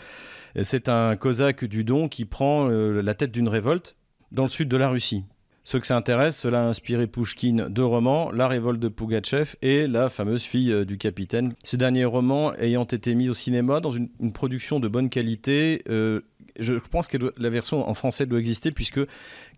C'est 0.62 0.90
un 0.90 1.16
cosaque 1.16 1.66
du 1.66 1.84
Don 1.84 2.10
qui 2.10 2.26
prend 2.26 2.70
euh, 2.70 3.02
la 3.02 3.14
tête 3.14 3.32
d'une 3.32 3.48
révolte 3.48 3.96
dans 4.32 4.44
le 4.44 4.50
sud 4.50 4.68
de 4.68 4.78
la 4.78 4.90
Russie. 4.90 5.24
Ceux 5.66 5.80
que 5.80 5.88
ça 5.88 5.96
intéresse, 5.96 6.38
cela 6.38 6.66
a 6.66 6.68
inspiré 6.68 7.08
Pushkin 7.08 7.70
deux 7.70 7.86
romans, 7.86 8.32
La 8.32 8.50
révolte 8.50 8.82
de 8.82 8.90
Pugachev 8.90 9.56
et 9.62 9.88
La 9.88 10.10
fameuse 10.10 10.44
fille 10.44 10.72
euh, 10.72 10.84
du 10.84 10.98
capitaine. 10.98 11.54
Ce 11.64 11.78
dernier 11.78 12.04
roman 12.04 12.54
ayant 12.56 12.84
été 12.84 13.16
mis 13.16 13.30
au 13.30 13.34
cinéma 13.34 13.80
dans 13.80 13.92
une, 13.92 14.10
production 14.34 14.82
de 14.82 14.90
bonne 14.90 15.10
qualité, 15.10 15.82
euh, 15.88 16.22
je 16.60 16.74
pense 16.74 17.08
que 17.08 17.18
la 17.38 17.50
version 17.50 17.88
en 17.88 17.94
français 17.94 18.26
doit 18.26 18.40
exister 18.40 18.72
puisque 18.72 19.00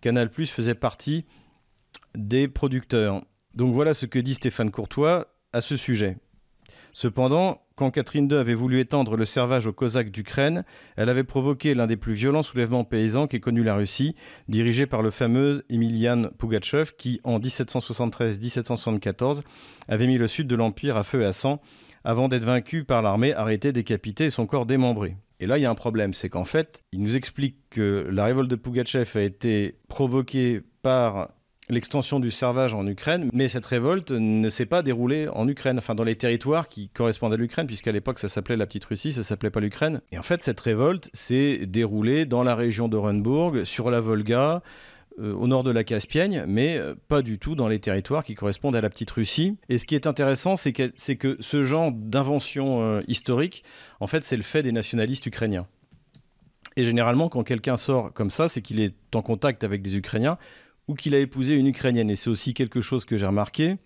Canal 0.00 0.30
Plus 0.30 0.48
faisait 0.48 0.74
partie 0.74 1.24
des 2.14 2.46
producteurs. 2.46 3.22
Donc 3.54 3.74
voilà 3.74 3.92
ce 3.92 4.06
que 4.06 4.18
dit 4.18 4.34
Stéphane 4.34 4.70
Courtois 4.70 5.26
à 5.52 5.60
ce 5.60 5.76
sujet. 5.76 6.18
Cependant, 6.92 7.65
quand 7.76 7.90
Catherine 7.90 8.26
II 8.30 8.38
avait 8.38 8.54
voulu 8.54 8.80
étendre 8.80 9.16
le 9.16 9.26
servage 9.26 9.66
aux 9.66 9.72
Cosaques 9.72 10.10
d'Ukraine, 10.10 10.64
elle 10.96 11.10
avait 11.10 11.24
provoqué 11.24 11.74
l'un 11.74 11.86
des 11.86 11.98
plus 11.98 12.14
violents 12.14 12.42
soulèvements 12.42 12.84
paysans 12.84 13.26
qu'ait 13.26 13.38
connu 13.38 13.62
la 13.62 13.74
Russie, 13.74 14.16
dirigé 14.48 14.86
par 14.86 15.02
le 15.02 15.10
fameux 15.10 15.66
Emilian 15.68 16.30
Pugachev, 16.38 16.92
qui, 16.96 17.20
en 17.22 17.38
1773-1774, 17.38 19.40
avait 19.88 20.06
mis 20.06 20.16
le 20.16 20.26
sud 20.26 20.46
de 20.46 20.56
l'Empire 20.56 20.96
à 20.96 21.04
feu 21.04 21.20
et 21.20 21.26
à 21.26 21.34
sang, 21.34 21.60
avant 22.02 22.28
d'être 22.28 22.44
vaincu 22.44 22.84
par 22.84 23.02
l'armée, 23.02 23.34
arrêté, 23.34 23.72
décapité 23.72 24.24
et 24.24 24.30
son 24.30 24.46
corps 24.46 24.64
démembré. 24.64 25.18
Et 25.38 25.46
là, 25.46 25.58
il 25.58 25.62
y 25.62 25.66
a 25.66 25.70
un 25.70 25.74
problème, 25.74 26.14
c'est 26.14 26.30
qu'en 26.30 26.46
fait, 26.46 26.82
il 26.92 27.02
nous 27.02 27.14
explique 27.14 27.56
que 27.68 28.08
la 28.10 28.24
révolte 28.24 28.48
de 28.48 28.56
Pugachev 28.56 29.18
a 29.18 29.22
été 29.22 29.76
provoquée 29.88 30.62
par 30.80 31.28
l'extension 31.68 32.20
du 32.20 32.30
servage 32.30 32.74
en 32.74 32.86
Ukraine, 32.86 33.28
mais 33.32 33.48
cette 33.48 33.66
révolte 33.66 34.10
ne 34.12 34.48
s'est 34.48 34.66
pas 34.66 34.82
déroulée 34.82 35.28
en 35.28 35.48
Ukraine, 35.48 35.78
enfin 35.78 35.94
dans 35.94 36.04
les 36.04 36.16
territoires 36.16 36.68
qui 36.68 36.88
correspondent 36.88 37.32
à 37.32 37.36
l'Ukraine, 37.36 37.66
puisqu'à 37.66 37.92
l'époque 37.92 38.18
ça 38.18 38.28
s'appelait 38.28 38.56
la 38.56 38.66
petite 38.66 38.84
Russie, 38.84 39.12
ça 39.12 39.22
s'appelait 39.22 39.50
pas 39.50 39.60
l'Ukraine. 39.60 40.00
Et 40.12 40.18
en 40.18 40.22
fait, 40.22 40.42
cette 40.42 40.60
révolte 40.60 41.10
s'est 41.12 41.66
déroulée 41.66 42.24
dans 42.24 42.42
la 42.42 42.54
région 42.54 42.88
d'Orenburg, 42.88 43.64
sur 43.64 43.90
la 43.90 44.00
Volga, 44.00 44.62
euh, 45.18 45.32
au 45.32 45.46
nord 45.46 45.62
de 45.62 45.70
la 45.70 45.82
Caspienne, 45.82 46.44
mais 46.46 46.76
euh, 46.76 46.94
pas 47.08 47.22
du 47.22 47.38
tout 47.38 47.54
dans 47.54 47.68
les 47.68 47.78
territoires 47.78 48.22
qui 48.22 48.34
correspondent 48.34 48.76
à 48.76 48.82
la 48.82 48.90
petite 48.90 49.10
Russie. 49.10 49.56
Et 49.70 49.78
ce 49.78 49.86
qui 49.86 49.94
est 49.94 50.06
intéressant, 50.06 50.56
c'est 50.56 50.74
que, 50.74 51.12
que, 51.14 51.36
ce 51.40 51.64
genre 51.64 51.90
d'invention 51.90 52.82
euh, 52.82 53.00
historique, 53.08 53.64
en 54.00 54.08
fait, 54.08 54.24
c'est 54.24 54.36
le 54.36 54.42
fait 54.42 54.62
des 54.62 54.72
nationalistes 54.72 55.24
ukrainiens. 55.24 55.66
Et 56.76 56.84
généralement, 56.84 57.30
quand 57.30 57.42
quelqu'un 57.44 57.78
sort 57.78 58.12
comme 58.12 58.28
ça, 58.28 58.48
c'est 58.48 58.60
qu'il 58.60 58.78
est 58.78 58.94
en 59.14 59.22
contact 59.22 59.64
avec 59.64 59.80
des 59.80 59.96
Ukrainiens 59.96 60.36
ou 60.88 60.94
qu'il 60.94 61.14
a 61.14 61.18
épousé 61.18 61.54
une 61.54 61.66
Ukrainienne. 61.66 62.10
Et 62.10 62.16
c'est 62.16 62.30
aussi 62.30 62.54
quelque 62.54 62.80
chose 62.80 63.04
que 63.04 63.16
j'ai 63.16 63.26
remarqué, 63.26 63.76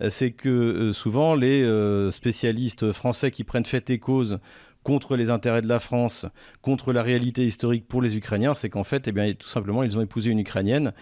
euh, 0.00 0.10
c'est 0.10 0.32
que 0.32 0.48
euh, 0.48 0.92
souvent 0.92 1.34
les 1.34 1.62
euh, 1.62 2.10
spécialistes 2.10 2.92
français 2.92 3.30
qui 3.30 3.44
prennent 3.44 3.66
fait 3.66 3.90
et 3.90 3.98
cause 3.98 4.38
contre 4.82 5.16
les 5.16 5.30
intérêts 5.30 5.62
de 5.62 5.68
la 5.68 5.80
France, 5.80 6.26
contre 6.62 6.92
la 6.92 7.02
réalité 7.02 7.44
historique 7.44 7.88
pour 7.88 8.02
les 8.02 8.16
Ukrainiens, 8.16 8.54
c'est 8.54 8.68
qu'en 8.68 8.84
fait, 8.84 9.08
eh 9.08 9.34
tout 9.34 9.48
simplement, 9.48 9.82
ils 9.82 9.98
ont 9.98 10.00
épousé 10.00 10.30
une 10.30 10.38
Ukrainienne 10.38 10.92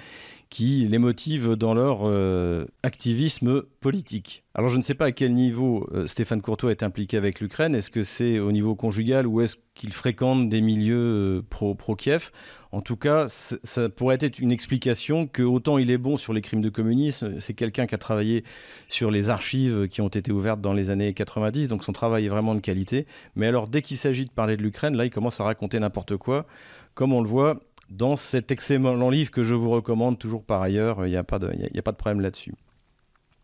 qui 0.51 0.87
les 0.89 0.99
motive 0.99 1.57
dans 1.57 1.75
leur 1.75 2.01
euh, 2.03 2.67
activisme 2.83 3.63
politique. 3.81 4.45
Alors 4.55 4.71
je 4.71 4.77
ne 4.77 4.83
sais 4.83 4.95
pas 4.95 5.07
à 5.07 5.13
quel 5.13 5.35
niveau 5.35 5.89
euh, 5.93 6.07
Stéphane 6.07 6.41
Courtois 6.41 6.71
est 6.71 6.83
impliqué 6.83 7.17
avec 7.17 7.41
l'Ukraine. 7.41 7.75
Est-ce 7.75 7.91
que 7.91 8.03
c'est 8.03 8.39
au 8.39 8.53
niveau 8.53 8.75
conjugal 8.75 9.27
ou 9.27 9.41
est-ce 9.41 9.57
qu'il 9.75 9.93
fréquente 9.93 10.49
des 10.49 10.61
milieux 10.61 11.43
euh, 11.51 11.75
pro-Kiev 11.77 12.31
En 12.71 12.81
tout 12.81 12.97
cas, 12.97 13.27
ça 13.29 13.89
pourrait 13.89 14.19
être 14.21 14.39
une 14.39 14.53
explication 14.53 15.27
que 15.27 15.43
autant 15.43 15.79
il 15.79 15.91
est 15.91 15.99
bon 15.99 16.17
sur 16.17 16.33
les 16.33 16.41
crimes 16.41 16.63
de 16.63 16.71
communisme, 16.71 17.41
c'est 17.41 17.55
quelqu'un 17.55 17.87
qui 17.87 17.95
a 17.95 17.99
travaillé 17.99 18.45
sur 18.89 19.11
les 19.11 19.31
archives 19.31 19.89
qui 19.89 20.01
ont 20.01 20.09
été 20.09 20.31
ouvertes 20.31 20.61
dans 20.61 20.73
les 20.73 20.91
années 20.91 21.13
90, 21.13 21.69
donc 21.69 21.83
son 21.83 21.93
travail 21.93 22.27
est 22.27 22.31
vraiment 22.31 22.55
de 22.55 22.61
qualité. 22.61 23.07
Mais 23.35 23.47
alors 23.47 23.69
dès 23.69 23.83
qu'il 23.83 23.97
s'agit 23.97 24.25
de 24.25 24.31
parler 24.31 24.57
de 24.57 24.63
l'Ukraine, 24.63 24.97
là 24.97 25.05
il 25.05 25.11
commence 25.11 25.41
à 25.41 25.45
raconter 25.45 25.81
n'importe 25.81 26.17
quoi. 26.17 26.47
Comme 26.95 27.13
on 27.13 27.21
le 27.21 27.29
voit, 27.29 27.59
dans 27.91 28.17
cet 28.17 28.51
excellent 28.51 29.11
livre 29.11 29.31
que 29.31 29.43
je 29.43 29.55
vous 29.55 29.71
recommande 29.71 30.19
toujours 30.19 30.45
par 30.45 30.63
ailleurs. 30.63 31.07
Il 31.07 31.11
n'y 31.11 31.17
a, 31.17 31.25
pas 31.25 31.39
de, 31.39 31.97
problème 31.97 32.21
là-dessus. 32.21 32.55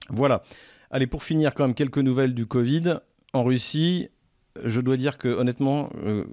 Voilà. 0.09 0.42
Allez, 0.90 1.07
pour 1.07 1.22
finir, 1.22 1.55
quand 1.55 1.64
même 1.64 1.74
quelques 1.74 1.98
nouvelles 1.98 2.35
du 2.35 2.46
Covid. 2.46 2.98
En 3.33 3.44
Russie, 3.44 4.09
je 4.64 4.81
dois 4.81 4.96
dire 4.96 5.18
que 5.18 5.29
honnêtement, 5.29 5.90
euh, 6.05 6.24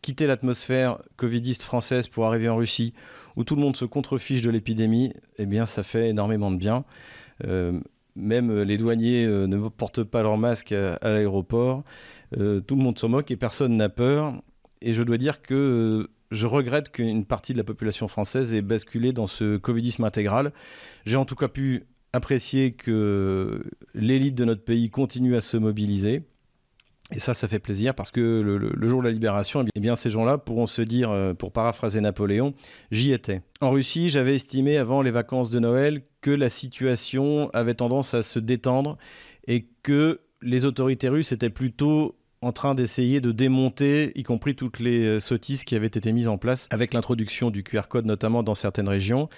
quitter 0.00 0.26
l'atmosphère 0.26 0.98
covidiste 1.16 1.62
française 1.62 2.08
pour 2.08 2.26
arriver 2.26 2.48
en 2.48 2.56
Russie, 2.56 2.94
où 3.36 3.44
tout 3.44 3.54
le 3.54 3.60
monde 3.60 3.76
se 3.76 3.84
contrefiche 3.84 4.42
de 4.42 4.50
l'épidémie, 4.50 5.12
eh 5.36 5.46
bien, 5.46 5.66
ça 5.66 5.82
fait 5.82 6.08
énormément 6.08 6.50
de 6.50 6.56
bien. 6.56 6.84
Euh, 7.46 7.78
même 8.16 8.62
les 8.62 8.78
douaniers 8.78 9.26
euh, 9.26 9.46
ne 9.46 9.68
portent 9.68 10.02
pas 10.02 10.22
leur 10.22 10.38
masque 10.38 10.72
à, 10.72 10.98
l'aéroport. 11.02 11.84
tout 12.32 12.76
le 12.76 12.82
monde 12.82 12.98
s'en 12.98 13.08
moque 13.08 13.30
et 13.30 13.36
personne 13.36 13.76
n'a 13.76 13.88
peur. 13.88 14.42
Et 14.80 14.94
je 14.94 15.02
dois 15.02 15.18
dire 15.18 15.42
que 15.42 16.08
je 16.30 16.46
regrette 16.46 16.90
qu'une 16.90 17.24
partie 17.24 17.52
de 17.52 17.58
la 17.58 17.64
population 17.64 18.08
française 18.08 18.54
ait 18.54 18.62
basculé 18.62 19.12
dans 19.12 19.26
ce 19.26 19.56
covidisme 19.56 20.04
intégral. 20.04 20.52
J'ai 21.06 21.16
en 21.16 21.24
tout 21.24 21.36
cas 21.36 21.48
pu 21.48 21.86
apprécier 22.12 22.72
que 22.72 23.62
l'élite 23.94 24.34
de 24.34 24.44
notre 24.44 24.64
pays 24.64 24.90
continue 24.90 25.36
à 25.36 25.40
se 25.40 25.56
mobiliser. 25.56 26.22
Et 27.10 27.20
ça, 27.20 27.32
ça 27.32 27.48
fait 27.48 27.58
plaisir 27.58 27.94
parce 27.94 28.10
que 28.10 28.20
le, 28.20 28.88
jour 28.88 29.00
de 29.00 29.06
la 29.06 29.12
libération, 29.12 29.64
eh 29.74 29.80
bien, 29.80 29.96
ces 29.96 30.10
gens-là 30.10 30.36
pourront 30.36 30.66
se 30.66 30.82
dire, 30.82 31.10
euh, 31.10 31.32
pour 31.32 31.52
paraphraser 31.52 32.02
Napoléon, 32.02 32.52
j'y 32.90 33.12
étais. 33.12 33.40
En 33.62 33.70
Russie, 33.70 34.10
j'avais 34.10 34.34
estimé 34.34 34.76
avant 34.76 35.00
les 35.00 35.10
vacances 35.10 35.48
de 35.48 35.58
Noël 35.58 36.02
que 36.20 36.30
la 36.30 36.50
situation 36.50 37.48
avait 37.54 37.74
tendance 37.74 38.12
à 38.12 38.22
se 38.22 38.38
détendre 38.38 38.98
et 39.46 39.68
que 39.82 40.20
les 40.42 40.66
autorités 40.66 41.08
russes 41.08 41.32
étaient 41.32 41.48
plutôt 41.48 42.18
en 42.40 42.52
train 42.52 42.74
d'essayer 42.74 43.20
de 43.20 43.32
démonter, 43.32 44.12
y 44.14 44.22
compris 44.22 44.54
toutes 44.54 44.78
les 44.78 45.04
euh, 45.04 45.20
sottises 45.20 45.64
qui 45.64 45.74
avaient 45.74 45.86
été 45.86 46.12
mises 46.12 46.28
en 46.28 46.38
place 46.38 46.68
avec 46.70 46.94
l'introduction 46.94 47.50
du 47.50 47.64
QR 47.64 47.88
code, 47.88 48.06
notamment 48.06 48.42
dans 48.42 48.54
certaines 48.54 48.88
régions. 48.88 49.28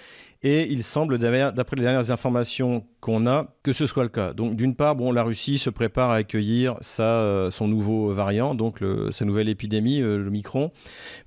Et 0.43 0.71
il 0.71 0.83
semble, 0.83 1.19
d'après 1.19 1.75
les 1.75 1.83
dernières 1.83 2.09
informations 2.09 2.83
qu'on 2.99 3.27
a, 3.27 3.55
que 3.61 3.73
ce 3.73 3.85
soit 3.85 4.01
le 4.01 4.09
cas. 4.09 4.33
Donc, 4.33 4.55
d'une 4.55 4.75
part, 4.75 4.95
bon, 4.95 5.11
la 5.11 5.21
Russie 5.21 5.59
se 5.59 5.69
prépare 5.69 6.09
à 6.09 6.15
accueillir 6.15 6.77
sa, 6.81 7.03
euh, 7.03 7.51
son 7.51 7.67
nouveau 7.67 8.11
variant, 8.11 8.55
donc 8.55 8.79
sa 9.11 9.23
nouvelle 9.25 9.49
épidémie, 9.49 10.01
euh, 10.01 10.17
le 10.17 10.31
Micron. 10.31 10.71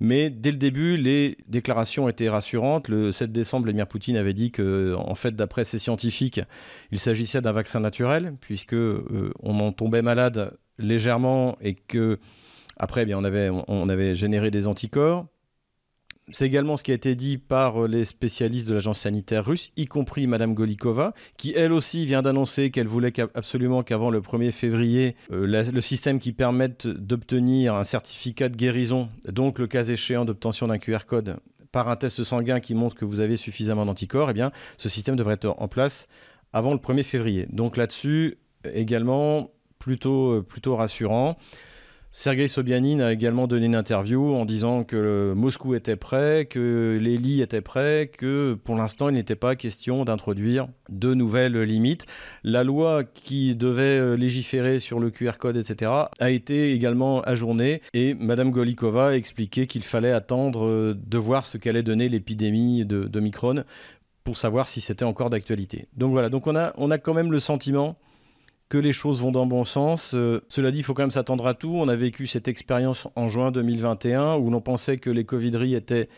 Mais 0.01 0.31
dès 0.31 0.51
le 0.51 0.57
début, 0.57 0.97
les 0.97 1.39
déclarations 1.47 2.09
étaient 2.09 2.29
rassurantes. 2.29 2.89
Le 2.89 3.13
7 3.13 3.31
décembre, 3.31 3.65
Vladimir 3.65 3.87
Poutine 3.87 4.17
avait 4.17 4.35
dit 4.35 4.51
que, 4.51 4.97
en 4.99 5.15
fait, 5.15 5.37
d'après 5.37 5.63
ses 5.63 5.79
scientifiques, 5.79 6.41
il 6.91 6.99
s'agissait 6.99 7.41
d'un 7.41 7.53
vaccin 7.53 7.79
naturel, 7.79 8.35
puisque 8.41 8.75
on 8.75 9.61
en 9.61 9.71
tombait 9.71 10.03
malade 10.03 10.57
légèrement 10.79 11.57
et 11.61 11.75
que 11.75 12.19
après, 12.77 13.05
bien, 13.07 13.19
on, 13.19 13.25
avait, 13.25 13.51
on 13.69 13.89
avait 13.89 14.15
généré 14.15 14.51
des 14.51 14.67
anticorps. 14.67 15.27
C'est 16.31 16.47
également 16.47 16.79
ce 16.79 16.83
qui 16.83 16.91
a 16.91 16.95
été 16.95 17.15
dit 17.15 17.37
par 17.37 17.87
les 17.87 18.07
spécialistes 18.07 18.67
de 18.67 18.73
l'agence 18.73 19.01
sanitaire 19.01 19.45
russe, 19.45 19.71
y 19.77 19.85
compris 19.85 20.27
Madame 20.27 20.55
Golikova, 20.55 21.13
qui 21.37 21.53
elle 21.55 21.71
aussi 21.71 22.07
vient 22.07 22.23
d'annoncer 22.23 22.71
qu'elle 22.71 22.89
voulait 22.89 23.13
absolument 23.35 23.83
qu'avant 23.83 24.11
le 24.11 24.21
1er 24.21 24.51
février, 24.51 25.17
euh, 25.33 25.47
le 25.47 25.81
système 25.83 26.19
qui 26.19 26.33
permette 26.33 26.89
d'obtenir 26.89 27.75
un 27.75 27.85
certificat 27.85 28.49
de 28.49 28.57
guérison, 28.57 29.11
donc 29.29 29.59
le 29.59 29.67
cas 29.67 29.85
échéant 29.85 30.25
d'obtention 30.25 30.67
d'un 30.69 30.79
QR 30.79 31.01
code 31.07 31.37
par 31.73 31.91
un 31.91 31.97
test 31.97 32.23
sanguin 32.25 32.61
qui 32.61 32.75
montre 32.75 32.95
que 32.97 33.05
vous 33.05 33.21
avez 33.21 33.37
suffisamment 33.37 33.85
d'anticorps, 33.85 34.31
eh 34.31 34.35
bien, 34.35 34.51
ce 34.79 34.89
système 34.89 35.17
devrait 35.17 35.35
être 35.35 35.55
en 35.59 35.69
place 35.69 36.07
avant 36.55 36.73
le 36.73 36.79
1er 36.79 37.03
février. 37.03 37.47
Donc 37.51 37.77
là-dessus, 37.77 38.39
également, 38.73 39.51
plutôt, 39.85 40.33
euh, 40.33 40.43
plutôt 40.43 40.77
rassurant. 40.77 41.37
Sergei 42.11 42.49
Sobyanin 42.49 43.01
a 43.01 43.13
également 43.13 43.47
donné 43.47 43.67
une 43.67 43.75
interview 43.75 44.35
en 44.35 44.47
disant 44.47 44.83
que 44.83 45.35
Moscou 45.37 45.75
était 45.75 45.97
prêt, 45.97 46.47
que 46.49 46.97
les 46.99 47.19
lits 47.19 47.43
étaient 47.43 47.61
prêts, 47.61 48.09
que 48.11 48.55
pour 48.55 48.77
l'instant 48.77 49.11
il 49.11 49.17
n'était 49.17 49.37
pas 49.37 49.57
question 49.57 50.07
d'introduire 50.07 50.69
de 50.89 51.13
nouvelles 51.13 51.61
limites. 51.61 52.07
La 52.45 52.65
loi 52.65 53.05
qui 53.05 53.57
devait 53.57 53.99
euh, 53.99 54.17
légiférer 54.17 54.81
sur 54.81 55.01
le 55.01 55.11
QR 55.11 55.33
code, 55.39 55.59
etc., 55.59 55.91
a 56.19 56.31
été 56.31 56.73
également 56.73 57.21
ajournée 57.23 57.83
et 57.93 58.15
Madame 58.15 58.53
Golikova 58.53 59.09
a 59.09 59.15
expliqué 59.17 59.67
qu'il 59.67 59.83
fallait 59.83 60.13
attendre 60.13 60.65
euh, 60.65 60.95
de 60.97 61.19
voir 61.19 61.45
ce 61.45 61.59
qu'allait 61.59 61.83
donner 61.83 62.09
l'épidémie 62.09 62.87
de, 62.87 63.05
de 63.05 63.21
Micron 63.21 63.65
pour 64.23 64.39
savoir 64.39 64.67
si 64.67 64.81
c'était 64.81 65.05
encore 65.05 65.29
d'actualité. 65.29 65.89
Donc 65.95 66.13
voilà, 66.13 66.31
donc 66.31 66.47
on 66.47 66.57
a, 66.57 66.73
on 66.79 66.91
a 66.91 66.97
quand 66.97 67.13
même 67.13 67.33
le 67.33 67.41
sentiment 67.41 67.99
que 68.75 68.79
les 68.81 68.93
choses 68.93 69.21
vont 69.21 69.31
dans 69.31 69.45
le 69.45 69.49
bon 69.49 69.65
sens. 69.65 70.15
Euh, 70.15 70.41
cela 70.49 70.73
dit, 70.73 70.79
il 70.79 70.83
faut 70.83 70.95
quand 70.95 71.05
même 71.05 71.13
s'attendre 71.13 71.47
à 71.47 71.55
tout. 71.55 71.73
On 71.77 71.87
a 71.87 71.95
vécu 71.95 72.27
cette 72.27 72.49
expérience 72.49 73.07
en 73.15 73.29
juin 73.29 73.53
2021 73.53 74.35
où 74.35 74.51
l'on 74.51 74.61
pensait 74.61 74.97
que 74.97 75.11
les 75.11 75.25
Covideries 75.25 75.77
étaient 75.77 76.09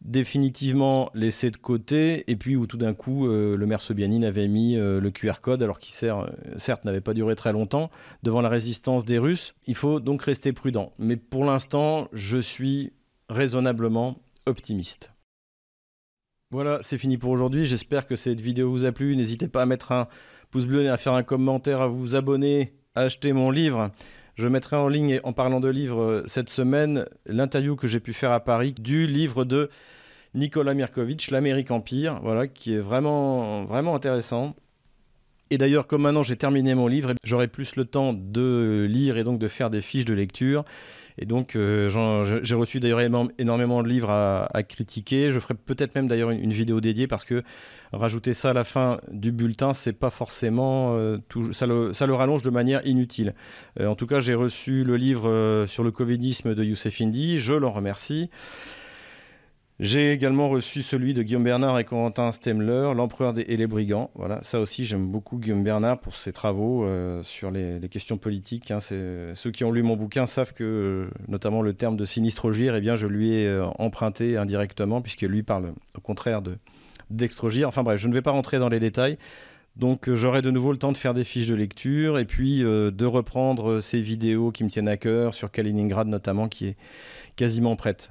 définitivement 0.00 1.10
laissées 1.12 1.50
de 1.50 1.56
côté 1.56 2.22
et 2.30 2.36
puis 2.36 2.54
où 2.54 2.68
tout 2.68 2.76
d'un 2.76 2.94
coup 2.94 3.26
euh, 3.26 3.56
le 3.56 3.66
maire 3.66 3.80
Sobianine 3.80 4.24
avait 4.24 4.46
mis 4.46 4.76
euh, 4.76 5.00
le 5.00 5.10
QR 5.10 5.40
code 5.42 5.60
alors 5.60 5.80
qu'il 5.80 5.92
certes 5.92 6.84
n'avait 6.84 7.00
pas 7.00 7.14
duré 7.14 7.34
très 7.34 7.52
longtemps 7.52 7.90
devant 8.22 8.42
la 8.42 8.48
résistance 8.48 9.04
des 9.04 9.18
Russes. 9.18 9.56
Il 9.66 9.74
faut 9.74 9.98
donc 9.98 10.22
rester 10.22 10.52
prudent. 10.52 10.92
Mais 11.00 11.16
pour 11.16 11.44
l'instant, 11.44 12.06
je 12.12 12.38
suis 12.38 12.92
raisonnablement 13.28 14.20
optimiste. 14.46 15.10
Voilà, 16.54 16.78
c'est 16.82 16.98
fini 16.98 17.18
pour 17.18 17.30
aujourd'hui. 17.30 17.66
J'espère 17.66 18.06
que 18.06 18.14
cette 18.14 18.40
vidéo 18.40 18.70
vous 18.70 18.84
a 18.84 18.92
plu. 18.92 19.16
N'hésitez 19.16 19.48
pas 19.48 19.62
à 19.62 19.66
mettre 19.66 19.90
un 19.90 20.06
pouce 20.54 20.66
bleu, 20.66 20.88
à 20.88 20.96
faire 20.96 21.14
un 21.14 21.24
commentaire, 21.24 21.82
à 21.82 21.88
vous 21.88 22.14
abonner, 22.14 22.74
à 22.94 23.00
acheter 23.00 23.32
mon 23.32 23.50
livre. 23.50 23.90
Je 24.36 24.46
mettrai 24.46 24.76
en 24.76 24.86
ligne, 24.86 25.18
en 25.24 25.32
parlant 25.32 25.58
de 25.58 25.68
livres, 25.68 26.00
euh, 26.00 26.22
cette 26.28 26.48
semaine, 26.48 27.06
l'interview 27.26 27.74
que 27.74 27.88
j'ai 27.88 27.98
pu 27.98 28.12
faire 28.12 28.30
à 28.30 28.38
Paris 28.38 28.72
du 28.72 29.08
livre 29.08 29.44
de 29.44 29.68
Nicolas 30.32 30.74
Mirkovitch, 30.74 31.32
L'Amérique 31.32 31.72
Empire, 31.72 32.20
voilà, 32.22 32.46
qui 32.46 32.72
est 32.72 32.78
vraiment, 32.78 33.64
vraiment 33.64 33.96
intéressant. 33.96 34.54
Et 35.50 35.58
d'ailleurs, 35.58 35.88
comme 35.88 36.02
maintenant 36.02 36.22
j'ai 36.22 36.36
terminé 36.36 36.76
mon 36.76 36.86
livre, 36.86 37.14
j'aurai 37.24 37.48
plus 37.48 37.74
le 37.74 37.84
temps 37.84 38.12
de 38.12 38.86
lire 38.88 39.16
et 39.16 39.24
donc 39.24 39.40
de 39.40 39.48
faire 39.48 39.70
des 39.70 39.80
fiches 39.80 40.04
de 40.04 40.14
lecture. 40.14 40.64
Et 41.16 41.26
donc, 41.26 41.54
euh, 41.54 42.40
j'ai 42.42 42.54
reçu 42.54 42.80
d'ailleurs 42.80 43.00
énormément 43.38 43.82
de 43.82 43.88
livres 43.88 44.10
à, 44.10 44.62
critiquer. 44.64 45.30
Je 45.30 45.38
ferai 45.38 45.54
peut-être 45.54 45.94
même 45.94 46.08
d'ailleurs 46.08 46.30
une, 46.30 46.52
vidéo 46.52 46.80
dédiée 46.80 47.06
parce 47.06 47.24
que 47.24 47.42
rajouter 47.92 48.34
ça 48.34 48.50
à 48.50 48.52
la 48.52 48.64
fin 48.64 49.00
du 49.10 49.30
bulletin, 49.30 49.74
c'est 49.74 49.92
pas 49.92 50.10
forcément 50.10 50.96
euh, 50.96 51.18
tout, 51.28 51.52
ça, 51.52 51.66
le, 51.66 51.92
ça, 51.92 52.06
le, 52.06 52.14
rallonge 52.14 52.42
de 52.42 52.50
manière 52.50 52.84
inutile. 52.86 53.34
Euh, 53.78 53.86
en 53.86 53.94
tout 53.94 54.06
cas, 54.06 54.20
j'ai 54.20 54.34
reçu 54.34 54.82
le 54.82 54.96
livre 54.96 55.64
sur 55.68 55.84
le 55.84 55.90
covidisme 55.92 56.54
de 56.54 56.64
Youssef 56.64 57.00
Indy. 57.00 57.38
Je 57.38 57.54
l'en 57.54 57.70
remercie. 57.70 58.30
J'ai 59.80 60.12
également 60.12 60.48
reçu 60.48 60.84
celui 60.84 61.14
de 61.14 61.22
Guillaume 61.24 61.42
Bernard 61.42 61.80
et 61.80 61.84
Corentin 61.84 62.30
Stemler, 62.30 62.92
L'Empereur 62.94 63.34
et 63.36 63.56
les 63.56 63.66
Brigands. 63.66 64.12
Voilà, 64.14 64.40
ça 64.44 64.60
aussi, 64.60 64.84
j'aime 64.84 65.08
beaucoup 65.08 65.36
Guillaume 65.36 65.64
Bernard 65.64 65.98
pour 65.98 66.14
ses 66.14 66.32
travaux 66.32 66.84
euh, 66.84 67.24
sur 67.24 67.50
les, 67.50 67.80
questions 67.90 68.16
politiques. 68.16 68.70
Hein. 68.70 68.78
Ceux 68.80 69.50
qui 69.52 69.64
ont 69.64 69.72
lu 69.72 69.82
mon 69.82 69.96
bouquin 69.96 70.26
savent 70.26 70.52
que, 70.52 70.62
euh, 70.62 71.10
notamment 71.26 71.60
le 71.60 71.72
terme 71.72 71.96
de 71.96 72.04
sinistrogir, 72.04 72.76
eh 72.76 72.80
bien, 72.80 72.94
je 72.94 73.08
lui 73.08 73.32
ai 73.32 73.48
euh, 73.48 73.66
emprunté 73.80 74.36
indirectement, 74.36 75.02
puisque 75.02 75.22
lui 75.22 75.42
parle 75.42 75.72
au 75.98 76.00
contraire 76.00 76.40
de. 76.40 76.56
Enfin 77.66 77.82
bref, 77.82 78.00
je 78.00 78.08
ne 78.08 78.14
vais 78.14 78.22
pas 78.22 78.30
rentrer 78.30 78.58
dans 78.58 78.68
les 78.68 78.80
détails. 78.80 79.18
Donc 79.76 80.12
j'aurai 80.12 80.40
de 80.40 80.50
nouveau 80.50 80.72
le 80.72 80.78
temps 80.78 80.92
de 80.92 80.96
faire 80.96 81.14
des 81.14 81.24
fiches 81.24 81.48
de 81.48 81.54
lecture 81.54 82.18
et 82.18 82.24
puis 82.24 82.60
de 82.60 83.04
reprendre 83.04 83.80
ces 83.80 84.00
vidéos 84.00 84.52
qui 84.52 84.64
me 84.64 84.70
tiennent 84.70 84.88
à 84.88 84.96
cœur 84.96 85.34
sur 85.34 85.50
Kaliningrad 85.50 86.08
notamment 86.08 86.48
qui 86.48 86.68
est 86.68 86.76
quasiment 87.36 87.76
prête. 87.76 88.10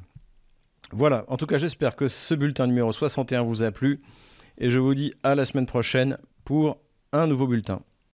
Voilà, 0.95 1.25
en 1.27 1.37
tout 1.37 1.47
cas 1.47 1.57
j'espère 1.57 1.95
que 1.95 2.07
ce 2.07 2.35
bulletin 2.35 2.67
numéro 2.67 2.91
61 2.91 3.41
vous 3.41 3.63
a 3.63 3.71
plu 3.71 3.99
et 4.59 4.69
je 4.69 4.77
vous 4.77 4.93
dis 4.93 5.11
à 5.23 5.33
la 5.33 5.43
semaine 5.43 5.65
prochaine 5.65 6.19
pour 6.45 6.77
un 7.11 7.25
nouveau 7.25 7.47
bulletin. 7.47 7.81